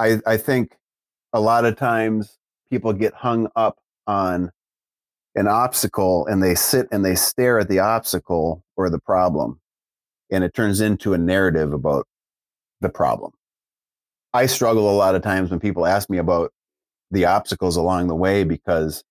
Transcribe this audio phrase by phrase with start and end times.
[0.00, 0.76] I, I think
[1.34, 2.38] a lot of times
[2.70, 4.50] people get hung up on
[5.34, 9.60] an obstacle and they sit and they stare at the obstacle or the problem
[10.32, 12.06] and it turns into a narrative about
[12.80, 13.32] the problem.
[14.32, 16.52] I struggle a lot of times when people ask me about
[17.10, 19.04] the obstacles along the way because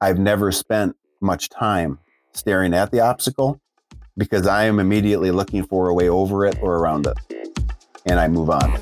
[0.00, 2.00] I've never spent much time
[2.32, 3.60] staring at the obstacle
[4.16, 7.18] because I am immediately looking for a way over it or around it.
[8.06, 8.80] And I move on.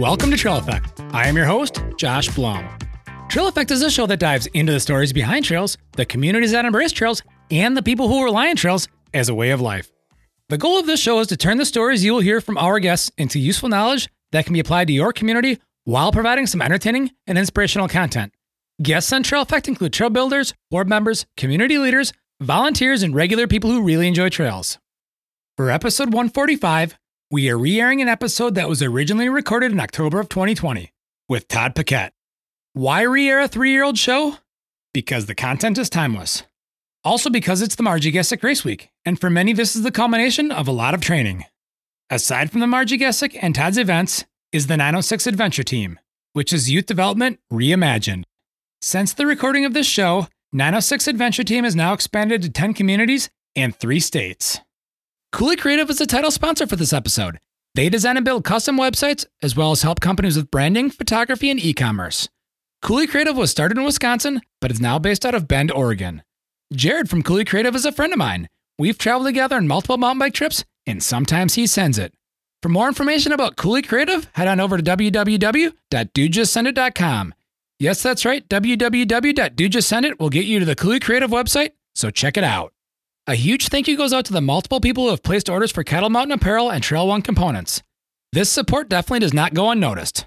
[0.00, 0.98] Welcome to Trail Effect.
[1.12, 2.66] I am your host, Josh Blum.
[3.28, 6.64] Trail Effect is a show that dives into the stories behind trails, the communities that
[6.64, 9.92] embrace trails, and the people who rely on trails as a way of life.
[10.48, 12.78] The goal of this show is to turn the stories you will hear from our
[12.78, 17.10] guests into useful knowledge that can be applied to your community while providing some entertaining
[17.26, 18.32] and inspirational content.
[18.80, 23.70] Guests on Trail Effect include trail builders, board members, community leaders, volunteers, and regular people
[23.70, 24.78] who really enjoy trails.
[25.58, 26.98] For episode 145,
[27.30, 30.92] we are re airing an episode that was originally recorded in October of 2020
[31.28, 32.10] with Todd Poquette.
[32.72, 34.36] Why re air a three year old show?
[34.92, 36.42] Because the content is timeless.
[37.04, 40.50] Also, because it's the Marji Gesick Race Week, and for many, this is the culmination
[40.50, 41.44] of a lot of training.
[42.10, 45.98] Aside from the Marji Gesick and Todd's events, is the 906 Adventure Team,
[46.32, 48.24] which is youth development reimagined.
[48.82, 53.30] Since the recording of this show, 906 Adventure Team has now expanded to 10 communities
[53.54, 54.58] and three states.
[55.32, 57.38] Coulee Creative is the title sponsor for this episode.
[57.76, 61.60] They design and build custom websites, as well as help companies with branding, photography, and
[61.60, 62.28] e commerce.
[62.82, 66.22] Coulee Creative was started in Wisconsin, but is now based out of Bend, Oregon.
[66.72, 68.48] Jared from Coulee Creative is a friend of mine.
[68.78, 72.12] We've traveled together on multiple mountain bike trips, and sometimes he sends it.
[72.62, 77.34] For more information about Coulee Creative, head on over to www.dudejustsendit.com.
[77.78, 82.44] Yes, that's right, www.dudejustsendit will get you to the Coulee Creative website, so check it
[82.44, 82.72] out.
[83.30, 85.84] A huge thank you goes out to the multiple people who have placed orders for
[85.84, 87.80] Kettle Mountain apparel and Trail One components.
[88.32, 90.26] This support definitely does not go unnoticed.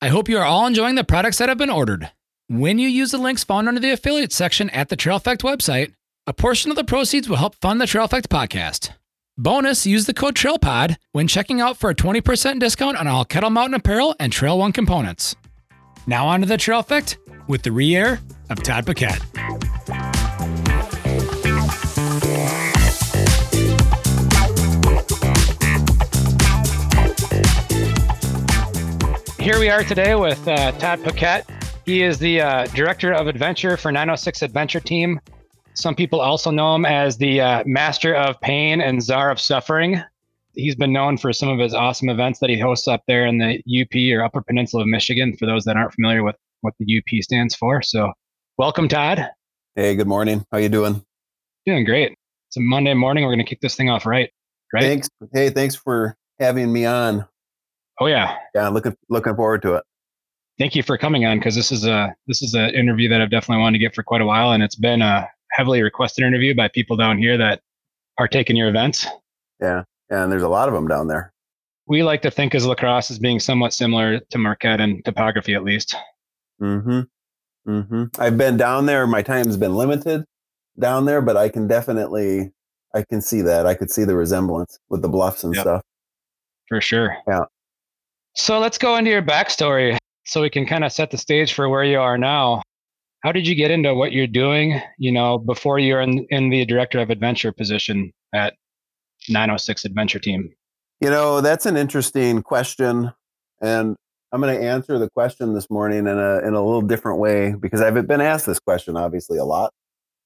[0.00, 2.10] I hope you are all enjoying the products that have been ordered.
[2.48, 5.94] When you use the links found under the affiliate section at the Trail Effect website,
[6.26, 8.90] a portion of the proceeds will help fund the Trail Effect podcast.
[9.38, 13.50] Bonus, use the code TRAILPOD when checking out for a 20% discount on all Kettle
[13.50, 15.36] Mountain apparel and Trail One components.
[16.08, 18.18] Now on to the Trail Effect with the re-air
[18.50, 19.81] of Todd Poquette.
[29.42, 31.44] Here we are today with uh, Todd Poquette.
[31.84, 35.18] He is the uh, director of adventure for 906 Adventure Team.
[35.74, 40.00] Some people also know him as the uh, master of pain and czar of suffering.
[40.54, 43.38] He's been known for some of his awesome events that he hosts up there in
[43.38, 45.36] the UP or Upper Peninsula of Michigan.
[45.36, 48.12] For those that aren't familiar with what the UP stands for, so
[48.58, 49.28] welcome, Todd.
[49.74, 50.46] Hey, good morning.
[50.52, 51.04] How you doing?
[51.66, 52.16] Doing great.
[52.46, 53.24] It's a Monday morning.
[53.24, 54.30] We're going to kick this thing off right.
[54.72, 54.84] Right.
[54.84, 55.08] Thanks.
[55.32, 57.26] Hey, thanks for having me on.
[58.00, 58.36] Oh yeah.
[58.54, 59.84] Yeah, looking looking forward to it.
[60.58, 63.30] Thank you for coming on because this is a this is an interview that I've
[63.30, 66.54] definitely wanted to get for quite a while, and it's been a heavily requested interview
[66.54, 67.60] by people down here that
[68.18, 69.06] partake in your events.
[69.60, 71.32] Yeah, and there's a lot of them down there.
[71.86, 75.54] We like to think as La Crosse as being somewhat similar to Marquette in topography,
[75.54, 75.96] at least.
[76.60, 77.00] Mm-hmm.
[77.68, 78.04] Mm-hmm.
[78.18, 79.06] I've been down there.
[79.06, 80.24] My time's been limited
[80.78, 82.52] down there, but I can definitely
[82.94, 83.66] I can see that.
[83.66, 85.62] I could see the resemblance with the bluffs and Yep.
[85.62, 85.82] stuff.
[86.68, 87.16] For sure.
[87.26, 87.44] Yeah.
[88.34, 91.68] So let's go into your backstory so we can kind of set the stage for
[91.68, 92.62] where you are now.
[93.22, 96.64] How did you get into what you're doing, you know, before you're in, in the
[96.64, 98.54] director of adventure position at
[99.28, 100.50] 906 Adventure Team?
[101.00, 103.12] You know, that's an interesting question.
[103.60, 103.96] And
[104.32, 107.54] I'm going to answer the question this morning in a, in a little different way
[107.54, 109.72] because I've been asked this question obviously a lot.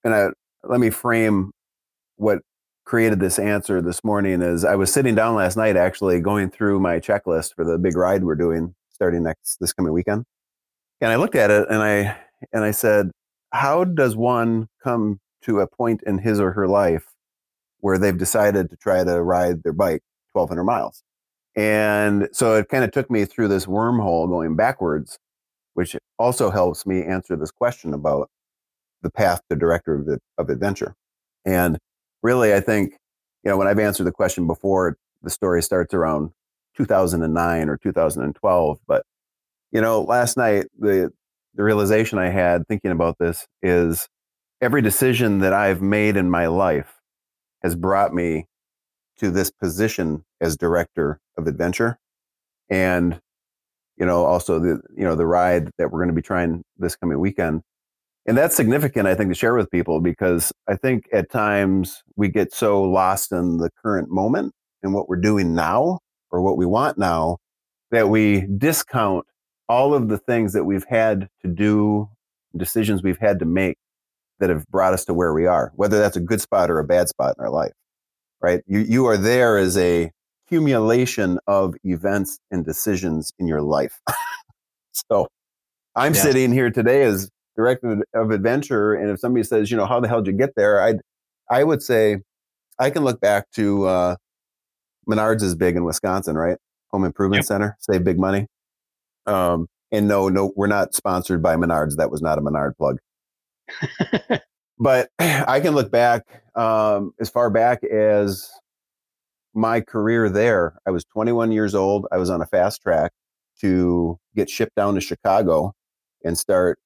[0.04, 0.28] And I,
[0.62, 1.50] let me frame
[2.16, 2.38] what
[2.86, 6.78] created this answer this morning is I was sitting down last night actually going through
[6.78, 10.24] my checklist for the big ride we're doing starting next this coming weekend.
[11.00, 12.16] And I looked at it and I
[12.52, 13.10] and I said,
[13.52, 17.06] how does one come to a point in his or her life
[17.80, 20.02] where they've decided to try to ride their bike
[20.32, 21.02] 1200 miles?
[21.56, 25.18] And so it kind of took me through this wormhole going backwards,
[25.74, 28.30] which also helps me answer this question about
[29.02, 30.94] the path to director of, of adventure.
[31.44, 31.78] And
[32.26, 32.98] really, I think,
[33.44, 36.32] you know, when I've answered the question before, the story starts around
[36.76, 38.78] 2009 or 2012.
[38.88, 39.06] But,
[39.70, 41.12] you know, last night, the,
[41.54, 44.08] the realization I had thinking about this is
[44.60, 46.94] every decision that I've made in my life
[47.62, 48.46] has brought me
[49.18, 51.96] to this position as director of adventure.
[52.68, 53.20] And,
[53.96, 56.96] you know, also the, you know, the ride that we're going to be trying this
[56.96, 57.62] coming weekend
[58.26, 62.28] and that's significant, I think, to share with people because I think at times we
[62.28, 64.52] get so lost in the current moment
[64.82, 66.00] and what we're doing now
[66.30, 67.38] or what we want now
[67.90, 69.24] that we discount
[69.68, 72.08] all of the things that we've had to do,
[72.56, 73.76] decisions we've had to make
[74.38, 76.84] that have brought us to where we are, whether that's a good spot or a
[76.84, 77.72] bad spot in our life,
[78.40, 78.62] right?
[78.66, 80.10] You, you are there as a
[80.46, 84.00] accumulation of events and decisions in your life.
[84.92, 85.26] so
[85.96, 86.22] I'm yeah.
[86.22, 88.94] sitting here today as director of adventure.
[88.94, 90.80] And if somebody says, you know, how the hell did you get there?
[90.80, 91.00] I'd,
[91.50, 92.18] I would say
[92.78, 94.16] I can look back to, uh,
[95.08, 96.58] Menards is big in Wisconsin, right?
[96.90, 97.46] Home Improvement yep.
[97.46, 98.46] Center, save big money.
[99.26, 101.96] Um, and no, no, we're not sponsored by Menards.
[101.96, 102.98] That was not a Menard plug.
[104.78, 106.24] but I can look back
[106.54, 108.50] um, as far back as
[109.54, 110.78] my career there.
[110.86, 112.06] I was 21 years old.
[112.12, 113.12] I was on a fast track
[113.60, 115.72] to get shipped down to Chicago
[116.24, 116.78] and start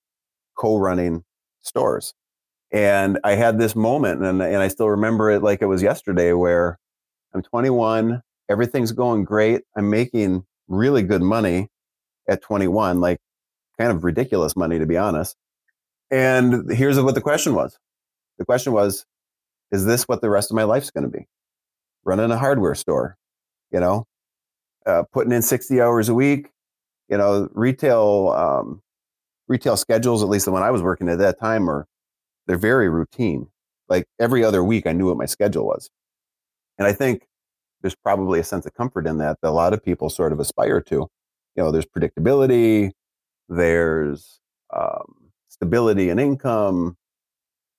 [0.60, 1.24] co-running
[1.62, 2.12] stores.
[2.70, 6.34] And I had this moment, and, and I still remember it like it was yesterday,
[6.34, 6.78] where
[7.34, 9.62] I'm 21, everything's going great.
[9.74, 11.68] I'm making really good money
[12.28, 13.18] at 21, like
[13.78, 15.34] kind of ridiculous money, to be honest.
[16.10, 17.78] And here's what the question was
[18.38, 19.06] the question was,
[19.72, 21.26] is this what the rest of my life's going to be?
[22.04, 23.16] Running a hardware store,
[23.70, 24.06] you know,
[24.84, 26.50] uh, putting in 60 hours a week,
[27.08, 28.82] you know, retail, um,
[29.50, 31.86] retail schedules, at least the one I was working at that time, are
[32.46, 33.48] they're very routine.
[33.88, 35.90] Like every other week, I knew what my schedule was.
[36.78, 37.26] And I think
[37.82, 40.38] there's probably a sense of comfort in that that a lot of people sort of
[40.38, 40.94] aspire to.
[40.94, 41.10] You
[41.56, 42.92] know, there's predictability,
[43.48, 44.40] there's
[44.74, 46.96] um, stability and income.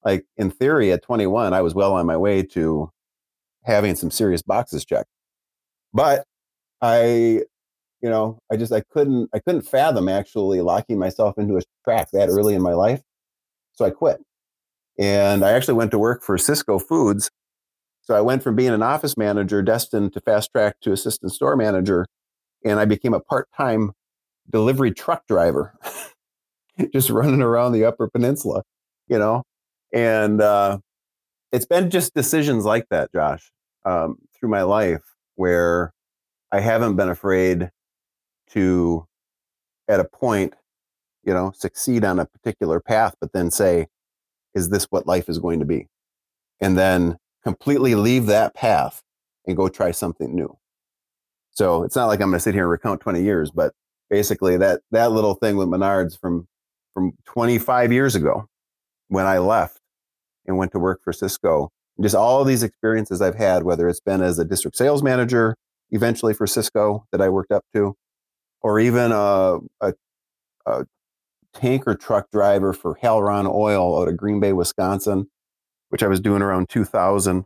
[0.03, 2.91] Like in theory, at 21, I was well on my way to
[3.63, 5.09] having some serious boxes checked.
[5.93, 6.25] But
[6.81, 7.43] I,
[8.01, 12.09] you know, I just I couldn't I couldn't fathom actually locking myself into a track
[12.13, 13.01] that early in my life.
[13.73, 14.21] So I quit.
[14.99, 17.31] And I actually went to work for Sysco Foods.
[18.01, 21.55] So I went from being an office manager destined to fast track to assistant store
[21.55, 22.05] manager
[22.65, 23.91] and I became a part-time
[24.49, 25.73] delivery truck driver.
[26.93, 28.63] just running around the Upper Peninsula,
[29.07, 29.43] you know?
[29.93, 30.79] And uh,
[31.51, 33.51] it's been just decisions like that, Josh,
[33.85, 35.03] um, through my life
[35.35, 35.93] where
[36.51, 37.69] I haven't been afraid
[38.51, 39.07] to,
[39.87, 40.53] at a point,
[41.23, 43.87] you know, succeed on a particular path, but then say,
[44.53, 45.87] is this what life is going to be?
[46.59, 49.01] And then completely leave that path
[49.45, 50.57] and go try something new.
[51.51, 53.73] So it's not like I'm going to sit here and recount 20 years, but
[54.09, 56.47] basically that that little thing with Menards from
[56.93, 58.45] from 25 years ago
[59.07, 59.79] when I left
[60.45, 61.69] and went to work for Sysco.
[62.01, 65.55] Just all these experiences I've had, whether it's been as a district sales manager,
[65.91, 67.95] eventually for Sysco that I worked up to,
[68.61, 69.93] or even a, a,
[70.65, 70.85] a
[71.53, 75.29] tanker truck driver for Halron Oil out of Green Bay, Wisconsin,
[75.89, 77.45] which I was doing around 2000.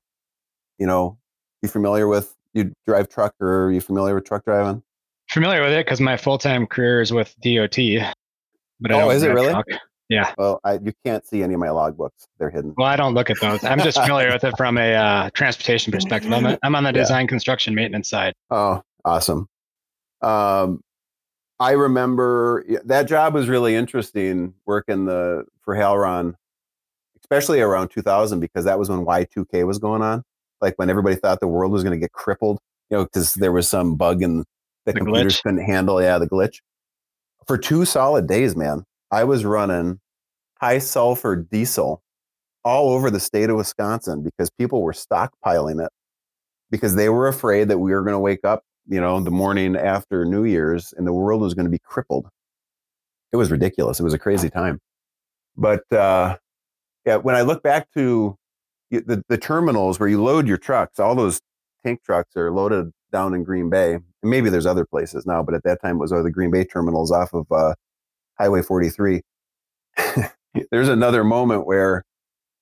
[0.77, 1.17] You know,
[1.61, 4.81] you familiar with you drive truck or are you familiar with truck driving?
[5.29, 7.77] Familiar with it because my full time career is with DOT.
[8.79, 9.51] But oh, is it really?
[9.51, 9.65] Truck.
[10.09, 10.33] Yeah.
[10.37, 12.73] Well, I, you can't see any of my logbooks; they're hidden.
[12.77, 13.63] Well, I don't look at those.
[13.63, 16.31] I'm just familiar with it from a uh, transportation perspective.
[16.31, 17.29] I'm, a, I'm on the design, yeah.
[17.29, 18.33] construction, maintenance side.
[18.51, 19.47] Oh, awesome.
[20.21, 20.81] Um,
[21.59, 26.35] I remember that job was really interesting working the for Halron,
[27.19, 30.23] especially around 2000 because that was when Y2K was going on.
[30.61, 33.51] Like when everybody thought the world was going to get crippled, you know, because there
[33.51, 34.45] was some bug in the,
[34.85, 35.43] the computers glitch.
[35.43, 36.01] couldn't handle.
[36.01, 36.59] Yeah, the glitch
[37.47, 39.99] for two solid days, man, I was running
[40.59, 42.01] high sulfur diesel
[42.63, 45.91] all over the state of Wisconsin because people were stockpiling it
[46.71, 49.75] because they were afraid that we were going to wake up, you know, the morning
[49.75, 52.27] after New Year's and the world was going to be crippled.
[53.31, 53.99] It was ridiculous.
[53.99, 54.79] It was a crazy time.
[55.57, 56.37] But uh,
[57.05, 58.37] yeah, when I look back to
[58.91, 61.41] the, the terminals where you load your trucks, all those
[61.83, 63.99] tank trucks are loaded down in Green Bay.
[64.23, 67.11] maybe there's other places now, but at that time it was the Green Bay terminals
[67.11, 67.73] off of uh,
[68.37, 69.21] Highway 43.
[70.71, 72.03] there's another moment where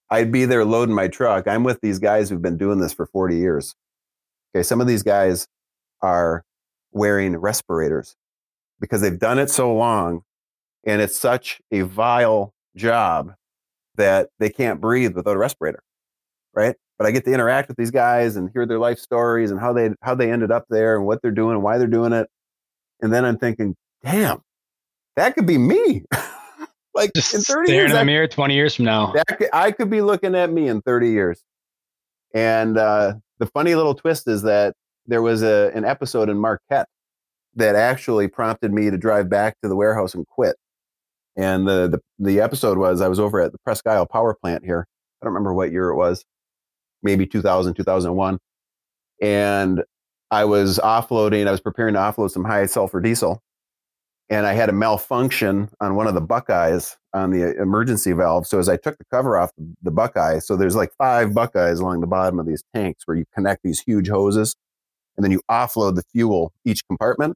[0.10, 1.48] I'd be there loading my truck.
[1.48, 3.74] I'm with these guys who've been doing this for 40 years.
[4.56, 5.48] Okay, some of these guys
[6.04, 6.44] are
[6.92, 8.16] wearing respirators
[8.80, 10.22] because they've done it so long
[10.84, 13.34] and it's such a vile job
[13.96, 15.82] that they can't breathe without a respirator,
[16.54, 16.76] right?
[16.98, 19.74] but I get to interact with these guys and hear their life stories and how
[19.74, 22.30] they how they ended up there and what they're doing and why they're doing it.
[23.02, 24.42] And then I'm thinking, damn,
[25.16, 26.04] that could be me.
[26.96, 29.14] like Just in 30 years, in the mirror 20 years from now.
[29.28, 31.44] Could, I could be looking at me in 30 years.
[32.34, 36.88] And uh, the funny little twist is that there was a, an episode in Marquette
[37.56, 40.56] that actually prompted me to drive back to the warehouse and quit.
[41.36, 44.64] And the, the the episode was I was over at the Presque Isle power plant
[44.64, 44.88] here.
[45.22, 46.24] I don't remember what year it was,
[47.02, 48.40] maybe 2000, 2001.
[49.22, 49.84] And
[50.32, 53.42] I was offloading, I was preparing to offload some high sulfur diesel.
[54.30, 58.48] And I had a malfunction on one of the Buckeyes on the emergency valve.
[58.48, 62.02] So as I took the cover off the Buckeye, so there's like five Buckeyes along
[62.02, 64.56] the bottom of these tanks where you connect these huge hoses
[65.16, 67.36] and then you offload the fuel each compartment.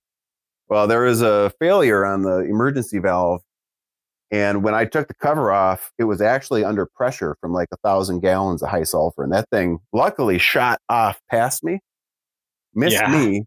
[0.69, 3.41] Well, there was a failure on the emergency valve.
[4.29, 7.77] And when I took the cover off, it was actually under pressure from like a
[7.77, 9.23] thousand gallons of high sulfur.
[9.23, 11.79] And that thing luckily shot off past me,
[12.73, 13.09] missed yeah.
[13.09, 13.45] me,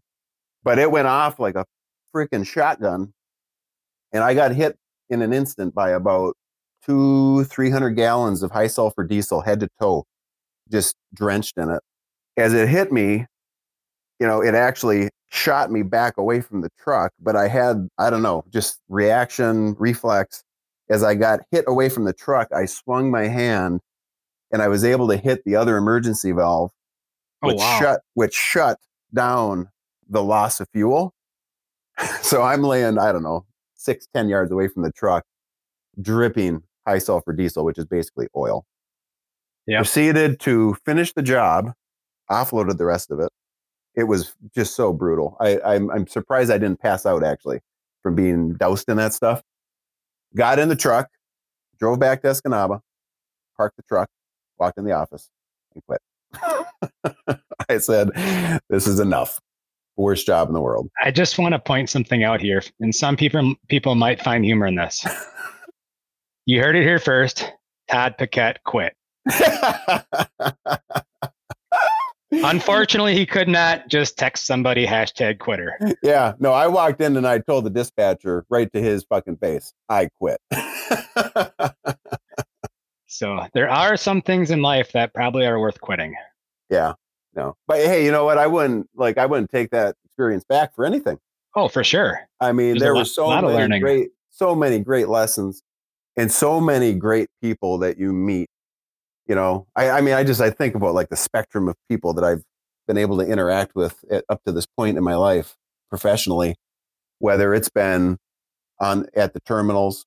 [0.63, 1.65] but it went off like a
[2.15, 3.13] freaking shotgun.
[4.11, 4.77] And I got hit
[5.09, 6.35] in an instant by about
[6.83, 10.05] two, 300 gallons of high sulfur diesel head to toe,
[10.71, 11.81] just drenched in it.
[12.37, 13.27] As it hit me,
[14.21, 18.11] you know, it actually shot me back away from the truck, but I had, I
[18.11, 20.43] don't know, just reaction, reflex.
[20.91, 23.79] As I got hit away from the truck, I swung my hand
[24.51, 26.69] and I was able to hit the other emergency valve,
[27.41, 27.79] oh, which wow.
[27.79, 28.77] shut which shut
[29.11, 29.69] down
[30.07, 31.15] the loss of fuel.
[32.21, 35.23] so I'm laying, I don't know, six, ten yards away from the truck,
[35.99, 38.65] dripping high sulfur diesel, which is basically oil.
[39.65, 39.79] Yeah.
[39.79, 41.73] Proceeded to finish the job,
[42.29, 43.31] offloaded the rest of it,
[43.95, 45.37] it was just so brutal.
[45.39, 47.59] I, I'm, I'm surprised I didn't pass out actually
[48.01, 49.41] from being doused in that stuff.
[50.35, 51.09] Got in the truck,
[51.79, 52.79] drove back to Escanaba,
[53.57, 54.09] parked the truck,
[54.57, 55.29] walked in the office,
[55.73, 56.01] and quit.
[57.69, 58.11] I said,
[58.69, 59.39] "This is enough."
[59.97, 60.89] Worst job in the world.
[61.03, 64.65] I just want to point something out here, and some people people might find humor
[64.65, 65.05] in this.
[66.45, 67.51] you heard it here first.
[67.89, 68.95] Todd Poquette quit.
[72.31, 75.77] Unfortunately, he could not just text somebody hashtag quitter.
[76.01, 79.73] Yeah, no, I walked in and I told the dispatcher right to his fucking face,
[79.89, 80.39] I quit.
[83.07, 86.15] so there are some things in life that probably are worth quitting.
[86.69, 86.93] Yeah,
[87.35, 88.37] no, but hey, you know what?
[88.37, 91.19] I wouldn't like I wouldn't take that experience back for anything.
[91.55, 92.21] Oh, for sure.
[92.39, 95.63] I mean, There's there were so many great, so many great lessons,
[96.15, 98.49] and so many great people that you meet
[99.27, 102.13] you know I, I mean i just i think about like the spectrum of people
[102.13, 102.43] that i've
[102.87, 105.55] been able to interact with at, up to this point in my life
[105.89, 106.55] professionally
[107.19, 108.17] whether it's been
[108.79, 110.05] on at the terminals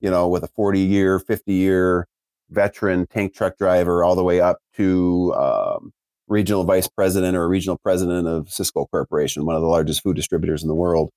[0.00, 2.06] you know with a 40 year 50 year
[2.50, 5.92] veteran tank truck driver all the way up to um,
[6.28, 10.62] regional vice president or regional president of Sysco Corporation, one of the largest food distributors
[10.62, 11.10] in the world.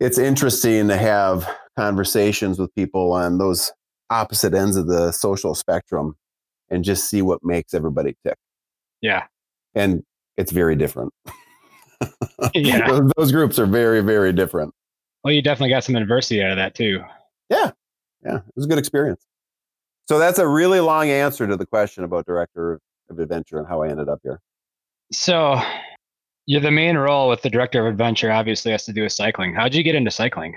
[0.00, 3.72] It's interesting to have conversations with people on those
[4.10, 6.16] opposite ends of the social spectrum
[6.70, 8.36] and just see what makes everybody tick.
[9.00, 9.24] Yeah.
[9.74, 10.02] And
[10.36, 11.12] it's very different.
[12.54, 12.86] yeah.
[12.88, 14.72] those, those, groups are very, very different.
[15.22, 17.00] Well, you definitely got some adversity out of that too.
[17.50, 17.70] Yeah.
[18.24, 18.36] Yeah.
[18.36, 19.24] It was a good experience.
[20.06, 22.80] So that's a really long answer to the question about director
[23.10, 24.40] of adventure and how I ended up here.
[25.12, 25.60] So
[26.46, 29.54] you're the main role with the director of adventure obviously has to do with cycling.
[29.54, 30.56] How'd you get into cycling?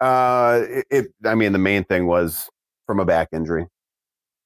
[0.00, 2.48] Uh, it, it I mean, the main thing was
[2.86, 3.66] from a back injury.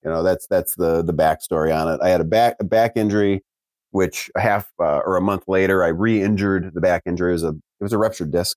[0.05, 2.01] You know, that's that's the the backstory on it.
[2.03, 3.43] I had a back a back injury,
[3.91, 7.31] which a half uh, or a month later, I re-injured the back injury.
[7.31, 8.57] It was a it was a ruptured disc.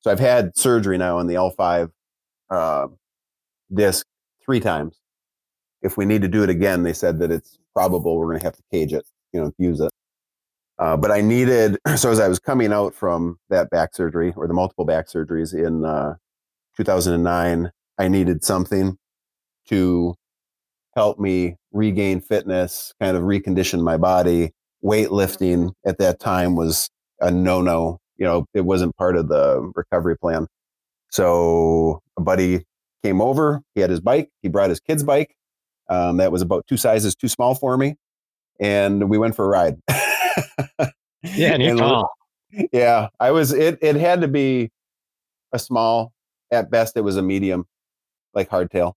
[0.00, 1.90] So I've had surgery now on the L5
[2.50, 2.88] uh,
[3.74, 4.06] disc
[4.44, 5.00] three times.
[5.82, 8.44] If we need to do it again, they said that it's probable we're going to
[8.44, 9.90] have to cage it, you know, fuse it.
[10.78, 14.46] Uh, but I needed, so as I was coming out from that back surgery or
[14.46, 16.14] the multiple back surgeries in uh,
[16.76, 18.96] 2009, I needed something
[19.68, 20.14] to
[20.98, 24.50] helped me regain fitness, kind of recondition my body.
[24.84, 26.90] Weightlifting at that time was
[27.20, 28.00] a no no.
[28.16, 30.48] You know, it wasn't part of the recovery plan.
[31.10, 32.64] So a buddy
[33.04, 33.62] came over.
[33.76, 34.28] He had his bike.
[34.42, 35.36] He brought his kid's bike.
[35.88, 37.94] Um, that was about two sizes too small for me,
[38.58, 39.76] and we went for a ride.
[41.22, 42.08] yeah, and you're
[42.72, 43.52] Yeah, I was.
[43.52, 44.70] It it had to be
[45.52, 46.12] a small.
[46.50, 47.66] At best, it was a medium,
[48.34, 48.94] like hardtail.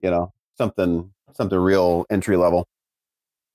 [0.00, 2.66] You know, something something real entry level.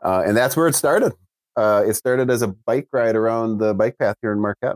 [0.02, 1.14] Uh, and that's where it started.
[1.56, 4.76] Uh, it started as a bike ride around the bike path here in Marquette.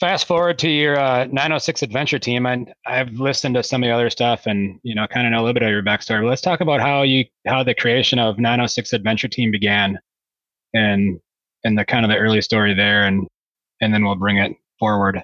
[0.00, 3.94] Fast forward to your uh, 906 adventure team, and I've listened to some of the
[3.94, 6.20] other stuff, and you know, kind of know a little bit of your backstory.
[6.20, 9.98] But let's talk about how you how the creation of 906 adventure team began,
[10.74, 11.18] and
[11.64, 13.26] and the kind of the early story there, and
[13.80, 15.22] and then we'll bring it forward.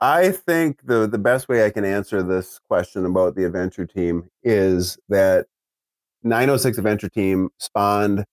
[0.00, 4.28] I think the the best way I can answer this question about the adventure team
[4.42, 5.46] is that
[6.24, 8.24] 906 Adventure Team spawned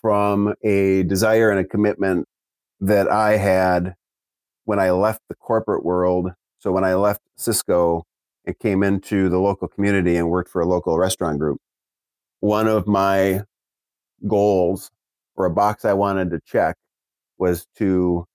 [0.00, 2.26] from a desire and a commitment
[2.80, 3.94] that I had
[4.64, 6.30] when I left the corporate world.
[6.60, 8.02] So when I left Sysco
[8.44, 11.58] and came into the local community and worked for a local restaurant group,
[12.40, 13.42] one of my
[14.26, 14.90] goals
[15.34, 16.76] or a box I wanted to check
[17.36, 18.26] was to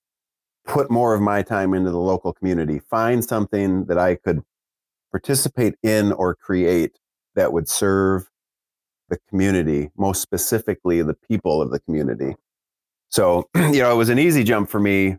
[0.66, 4.42] put more of my time into the local community, find something that I could
[5.10, 6.98] participate in or create
[7.34, 8.28] that would serve
[9.08, 12.34] the community, most specifically the people of the community.
[13.08, 15.16] So, you know, it was an easy jump for me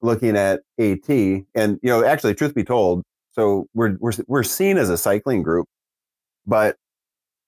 [0.00, 1.08] looking at AT.
[1.08, 3.02] And, you know, actually, truth be told,
[3.32, 5.66] so we're, we're, we're seen as a cycling group,
[6.46, 6.76] but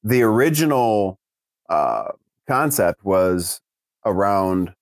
[0.03, 1.19] the original
[1.69, 2.13] uh,
[2.47, 3.61] concept was
[4.05, 4.73] around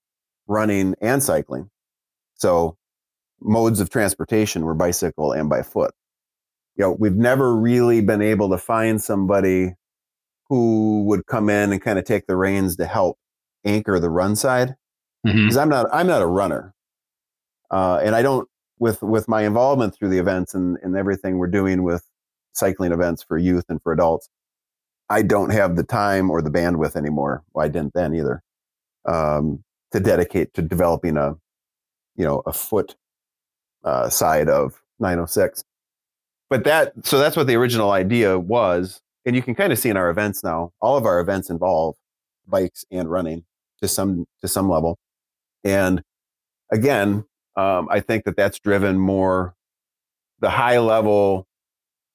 [0.47, 1.69] running and cycling.
[2.35, 2.77] So
[3.41, 5.93] modes of transportation were bicycle and by foot.
[6.75, 9.73] You know, we've never really been able to find somebody
[10.53, 13.17] who would come in and kind of take the reins to help
[13.65, 14.75] anchor the run side
[15.23, 15.59] because mm-hmm.
[15.59, 16.75] I'm not I'm not a runner,
[17.71, 21.47] uh, and I don't with with my involvement through the events and and everything we're
[21.47, 22.07] doing with
[22.51, 24.29] cycling events for youth and for adults.
[25.09, 27.43] I don't have the time or the bandwidth anymore.
[27.53, 28.43] Well, I didn't then either
[29.05, 31.33] um, to dedicate to developing a
[32.15, 32.95] you know a foot
[33.83, 35.63] uh, side of 906.
[36.51, 39.89] But that so that's what the original idea was, and you can kind of see
[39.89, 40.71] in our events now.
[40.81, 41.95] All of our events involve
[42.47, 43.45] bikes and running
[43.81, 44.97] to some to some level,
[45.63, 46.03] and
[46.71, 47.25] again,
[47.55, 49.55] um, I think that that's driven more
[50.39, 51.47] the high level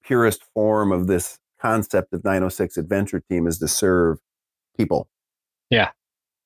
[0.05, 4.19] purest form of this concept of 906 adventure team is to serve
[4.77, 5.09] people.
[5.71, 5.91] Yeah.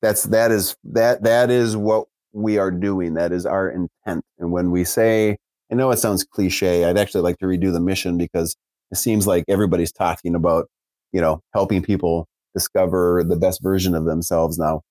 [0.01, 3.15] That's that is that that is what we are doing.
[3.15, 4.25] That is our intent.
[4.39, 5.39] And when we say
[5.71, 8.57] i know it sounds cliche i'd actually like to redo the mission because
[8.93, 10.69] it seems like everybody's talking about
[11.13, 14.83] you know helping people discover the best version of themselves now.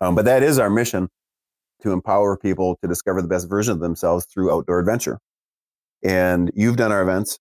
[0.00, 1.08] Um, but that is our mission
[1.82, 5.18] to empower people to discover the best version of themselves through outdoor adventure.
[6.02, 7.38] And you've done our events.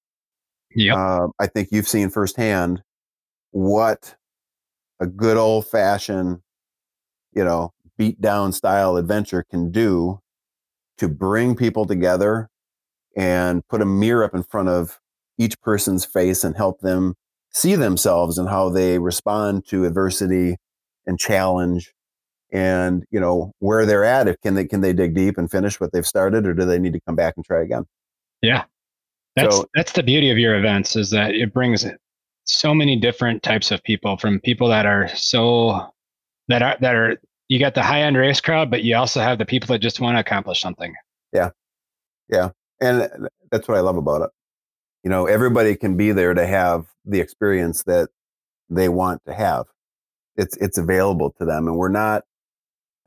[0.76, 0.96] Yeah.
[0.96, 2.84] Uh, I think you've seen firsthand
[3.52, 4.16] what
[5.00, 6.40] a good old fashioned,
[7.34, 10.20] you know, beat down style adventure can do
[10.98, 12.50] to bring people together
[13.18, 15.00] and put a mirror up in front of
[15.40, 17.16] each person's face and help them
[17.52, 20.58] see themselves and how they respond to adversity
[21.08, 21.92] and challenge
[22.52, 25.80] and you know where they're at if can they can they dig deep and finish
[25.80, 27.86] what they've started or do they need to come back and try again
[28.44, 28.64] yeah
[29.36, 31.86] that's so, that's the beauty of your events is that it brings
[32.46, 35.92] so many different types of people from people that are so
[36.48, 37.18] that are that are
[37.50, 40.00] you got the high end race crowd, but you also have the people that just
[40.00, 40.94] want to accomplish something.
[41.34, 41.50] Yeah.
[42.30, 42.50] Yeah.
[42.80, 44.30] And uh, that's what I love about it.
[45.04, 48.10] You know, everybody can be there to have the experience that
[48.70, 49.66] they want to have.
[50.36, 51.68] It's it's available to them.
[51.68, 52.24] And we're not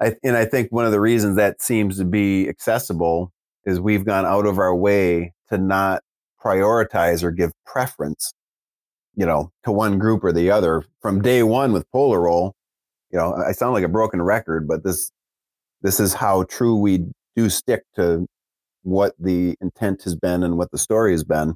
[0.01, 3.33] I and I think one of the reasons that seems to be accessible
[3.65, 6.03] is we've gone out of our way to not
[6.45, 8.33] prioritize or give preference,
[9.15, 12.55] you know, to one group or the other from day one with Polar Roll.
[13.13, 15.13] You know, I sound like a broken record, but this
[15.83, 18.27] this is how true we do stick to
[18.83, 21.55] what the intent has been and what the story has been.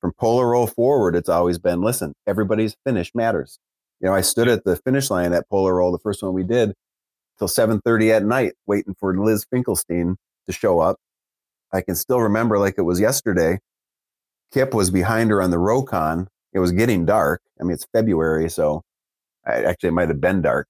[0.00, 3.58] From Polar Roll forward, it's always been listen, everybody's finish matters.
[4.00, 6.44] You know, I stood at the finish line at Polar Roll, the first one we
[6.44, 6.74] did,
[7.38, 10.98] till 7:30 at night, waiting for Liz Finkelstein to show up.
[11.72, 13.58] I can still remember like it was yesterday
[14.52, 16.26] Kip was behind her on the Rokon.
[16.52, 17.42] It was getting dark.
[17.60, 18.82] I mean, it's February, so
[19.46, 20.66] I, actually it might have been dark.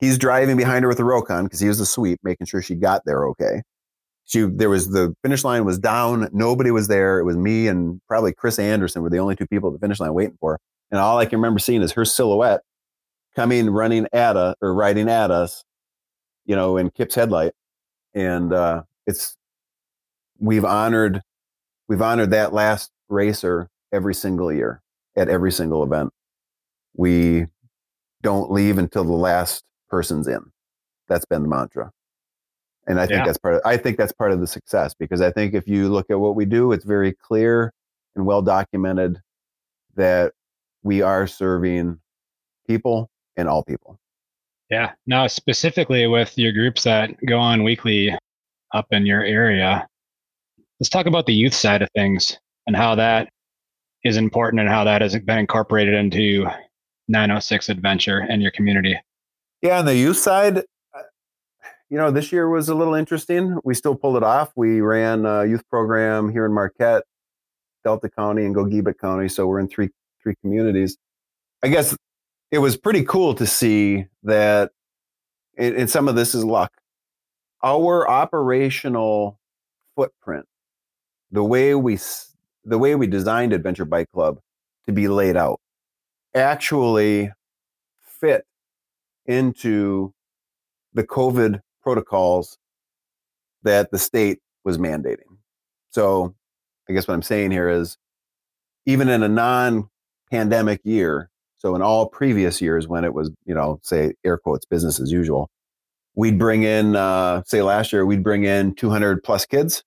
[0.00, 2.76] He's driving behind her with the Rokon because he was the sweep, making sure she
[2.76, 3.62] got there okay.
[4.28, 6.28] She there was the finish line was down.
[6.32, 7.18] Nobody was there.
[7.18, 9.98] It was me and probably Chris Anderson were the only two people at the finish
[10.00, 10.60] line waiting for.
[10.90, 12.60] And all I can remember seeing is her silhouette
[13.34, 15.64] coming running at us or riding at us,
[16.44, 17.52] you know, in Kip's headlight.
[18.14, 19.34] And uh, it's
[20.38, 21.22] we've honored
[21.88, 24.82] we've honored that last racer every single year
[25.16, 26.10] at every single event.
[26.94, 27.46] We
[28.22, 30.50] don't leave until the last person's in.
[31.08, 31.92] That's been the mantra.
[32.88, 33.26] And I think yeah.
[33.26, 35.90] that's part of I think that's part of the success because I think if you
[35.90, 37.72] look at what we do, it's very clear
[38.16, 39.20] and well documented
[39.96, 40.32] that
[40.82, 42.00] we are serving
[42.66, 44.00] people and all people.
[44.70, 44.92] Yeah.
[45.06, 48.16] Now specifically with your groups that go on weekly
[48.72, 49.86] up in your area,
[50.80, 53.28] let's talk about the youth side of things and how that
[54.04, 56.46] is important and how that has been incorporated into
[57.08, 58.98] 906 Adventure and your community.
[59.62, 60.62] Yeah, on the youth side,
[61.90, 63.58] you know, this year was a little interesting.
[63.64, 64.52] We still pulled it off.
[64.56, 67.04] We ran a youth program here in Marquette,
[67.84, 69.28] Delta County, and Gogebic County.
[69.28, 69.90] So we're in three
[70.22, 70.96] three communities.
[71.62, 71.96] I guess
[72.50, 74.72] it was pretty cool to see that,
[75.56, 76.72] and some of this is luck.
[77.62, 79.38] Our operational
[79.96, 80.46] footprint,
[81.30, 81.98] the way we
[82.64, 84.40] the way we designed Adventure Bike Club
[84.86, 85.60] to be laid out
[86.34, 87.32] actually
[88.20, 88.44] fit
[89.26, 90.12] into
[90.92, 92.58] the COVID protocols
[93.62, 95.38] that the state was mandating.
[95.90, 96.34] So,
[96.88, 97.96] I guess what I'm saying here is
[98.86, 99.88] even in a non
[100.30, 104.64] pandemic year, so in all previous years when it was, you know, say air quotes
[104.64, 105.50] business as usual,
[106.14, 109.82] we'd bring in, uh, say last year, we'd bring in 200 plus kids.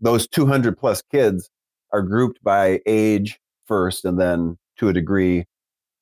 [0.00, 1.50] Those 200 plus kids
[1.92, 5.44] are grouped by age first and then to a degree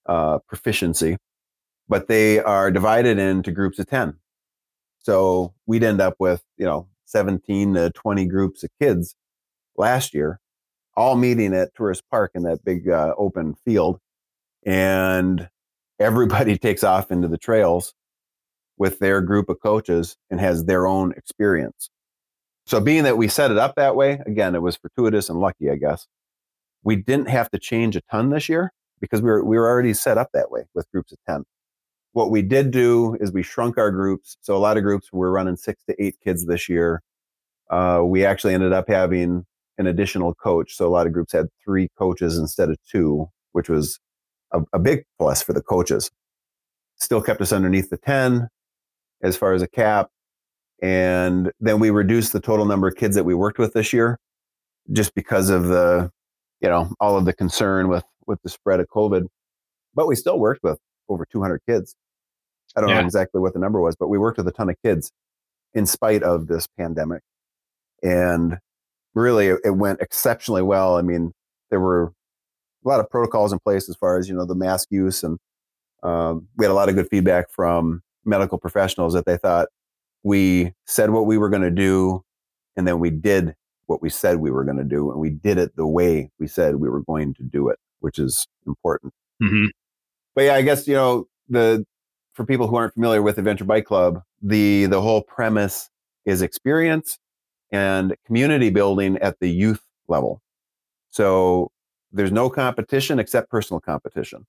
[0.07, 1.17] uh, proficiency,
[1.89, 4.15] but they are divided into groups of 10.
[5.03, 9.15] So we'd end up with, you know, 17 to 20 groups of kids
[9.77, 10.41] last year,
[10.97, 13.99] all meeting at Tourist Park in that big uh, open field.
[14.65, 15.49] And
[15.99, 17.95] everybody takes off into the trails
[18.79, 21.91] with their group of coaches and has their own experience.
[22.65, 25.69] So, being that we set it up that way, again, it was fortuitous and lucky,
[25.69, 26.07] I guess.
[26.85, 29.95] We didn't have to change a ton this year because we were, we were already
[29.95, 31.45] set up that way with groups of 10.
[32.13, 34.37] What we did do is we shrunk our groups.
[34.43, 37.03] So, a lot of groups were running six to eight kids this year.
[37.71, 39.47] Uh, we actually ended up having
[39.79, 40.75] an additional coach.
[40.77, 43.99] So, a lot of groups had three coaches instead of two, which was
[44.53, 46.11] a, a big plus for the coaches.
[46.97, 48.49] Still kept us underneath the 10
[49.23, 50.11] as far as a cap.
[50.83, 54.19] And then we reduced the total number of kids that we worked with this year
[54.93, 56.11] just because of the,
[56.61, 59.27] you know, all of the concern with, with the spread of COVID.
[59.95, 61.95] But we still worked with over 200 kids.
[62.77, 63.01] I don't yeah.
[63.01, 65.13] know exactly what the number was, but we worked with a ton of kids
[65.75, 67.23] in spite of this pandemic.
[68.03, 68.59] And
[69.15, 70.97] really, it went exceptionally well.
[70.97, 71.33] I mean,
[71.71, 72.13] there were
[72.85, 75.23] a lot of protocols in place as far as, you know, the mask use.
[75.23, 75.39] And
[76.03, 79.69] um, we had a lot of good feedback from medical professionals that they thought
[80.23, 82.23] we said what we were going to do
[82.77, 83.55] and then we did
[83.87, 86.47] what we said we were going to do and we did it the way we
[86.47, 89.13] said we were going to do it which is important
[89.43, 89.67] mm-hmm.
[90.35, 91.85] But yeah i guess you know the
[92.35, 95.91] for people who aren't familiar with adventure bike club the the whole premise
[96.25, 97.19] is experience
[97.71, 100.41] and community building at the youth level
[101.11, 101.71] so
[102.13, 104.47] there's no competition except personal competition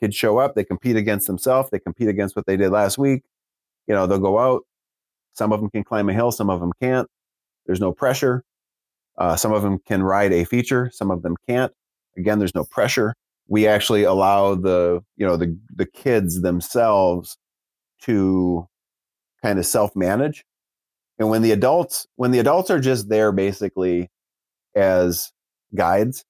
[0.00, 3.22] kids show up they compete against themselves they compete against what they did last week
[3.86, 4.62] you know they'll go out
[5.34, 7.08] some of them can climb a hill, some of them can't.
[7.66, 8.44] There's no pressure.
[9.18, 11.72] Uh, some of them can ride a feature, some of them can't.
[12.16, 13.14] Again, there's no pressure.
[13.48, 17.36] We actually allow the you know the the kids themselves
[18.02, 18.68] to
[19.42, 20.44] kind of self manage.
[21.18, 24.10] And when the adults when the adults are just there basically
[24.74, 25.32] as
[25.74, 26.24] guides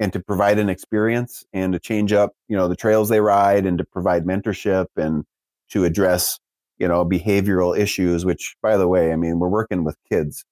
[0.00, 3.66] and to provide an experience and to change up you know the trails they ride
[3.66, 5.24] and to provide mentorship and
[5.70, 6.38] to address
[6.78, 10.44] you know, behavioral issues, which by the way, I mean, we're working with kids.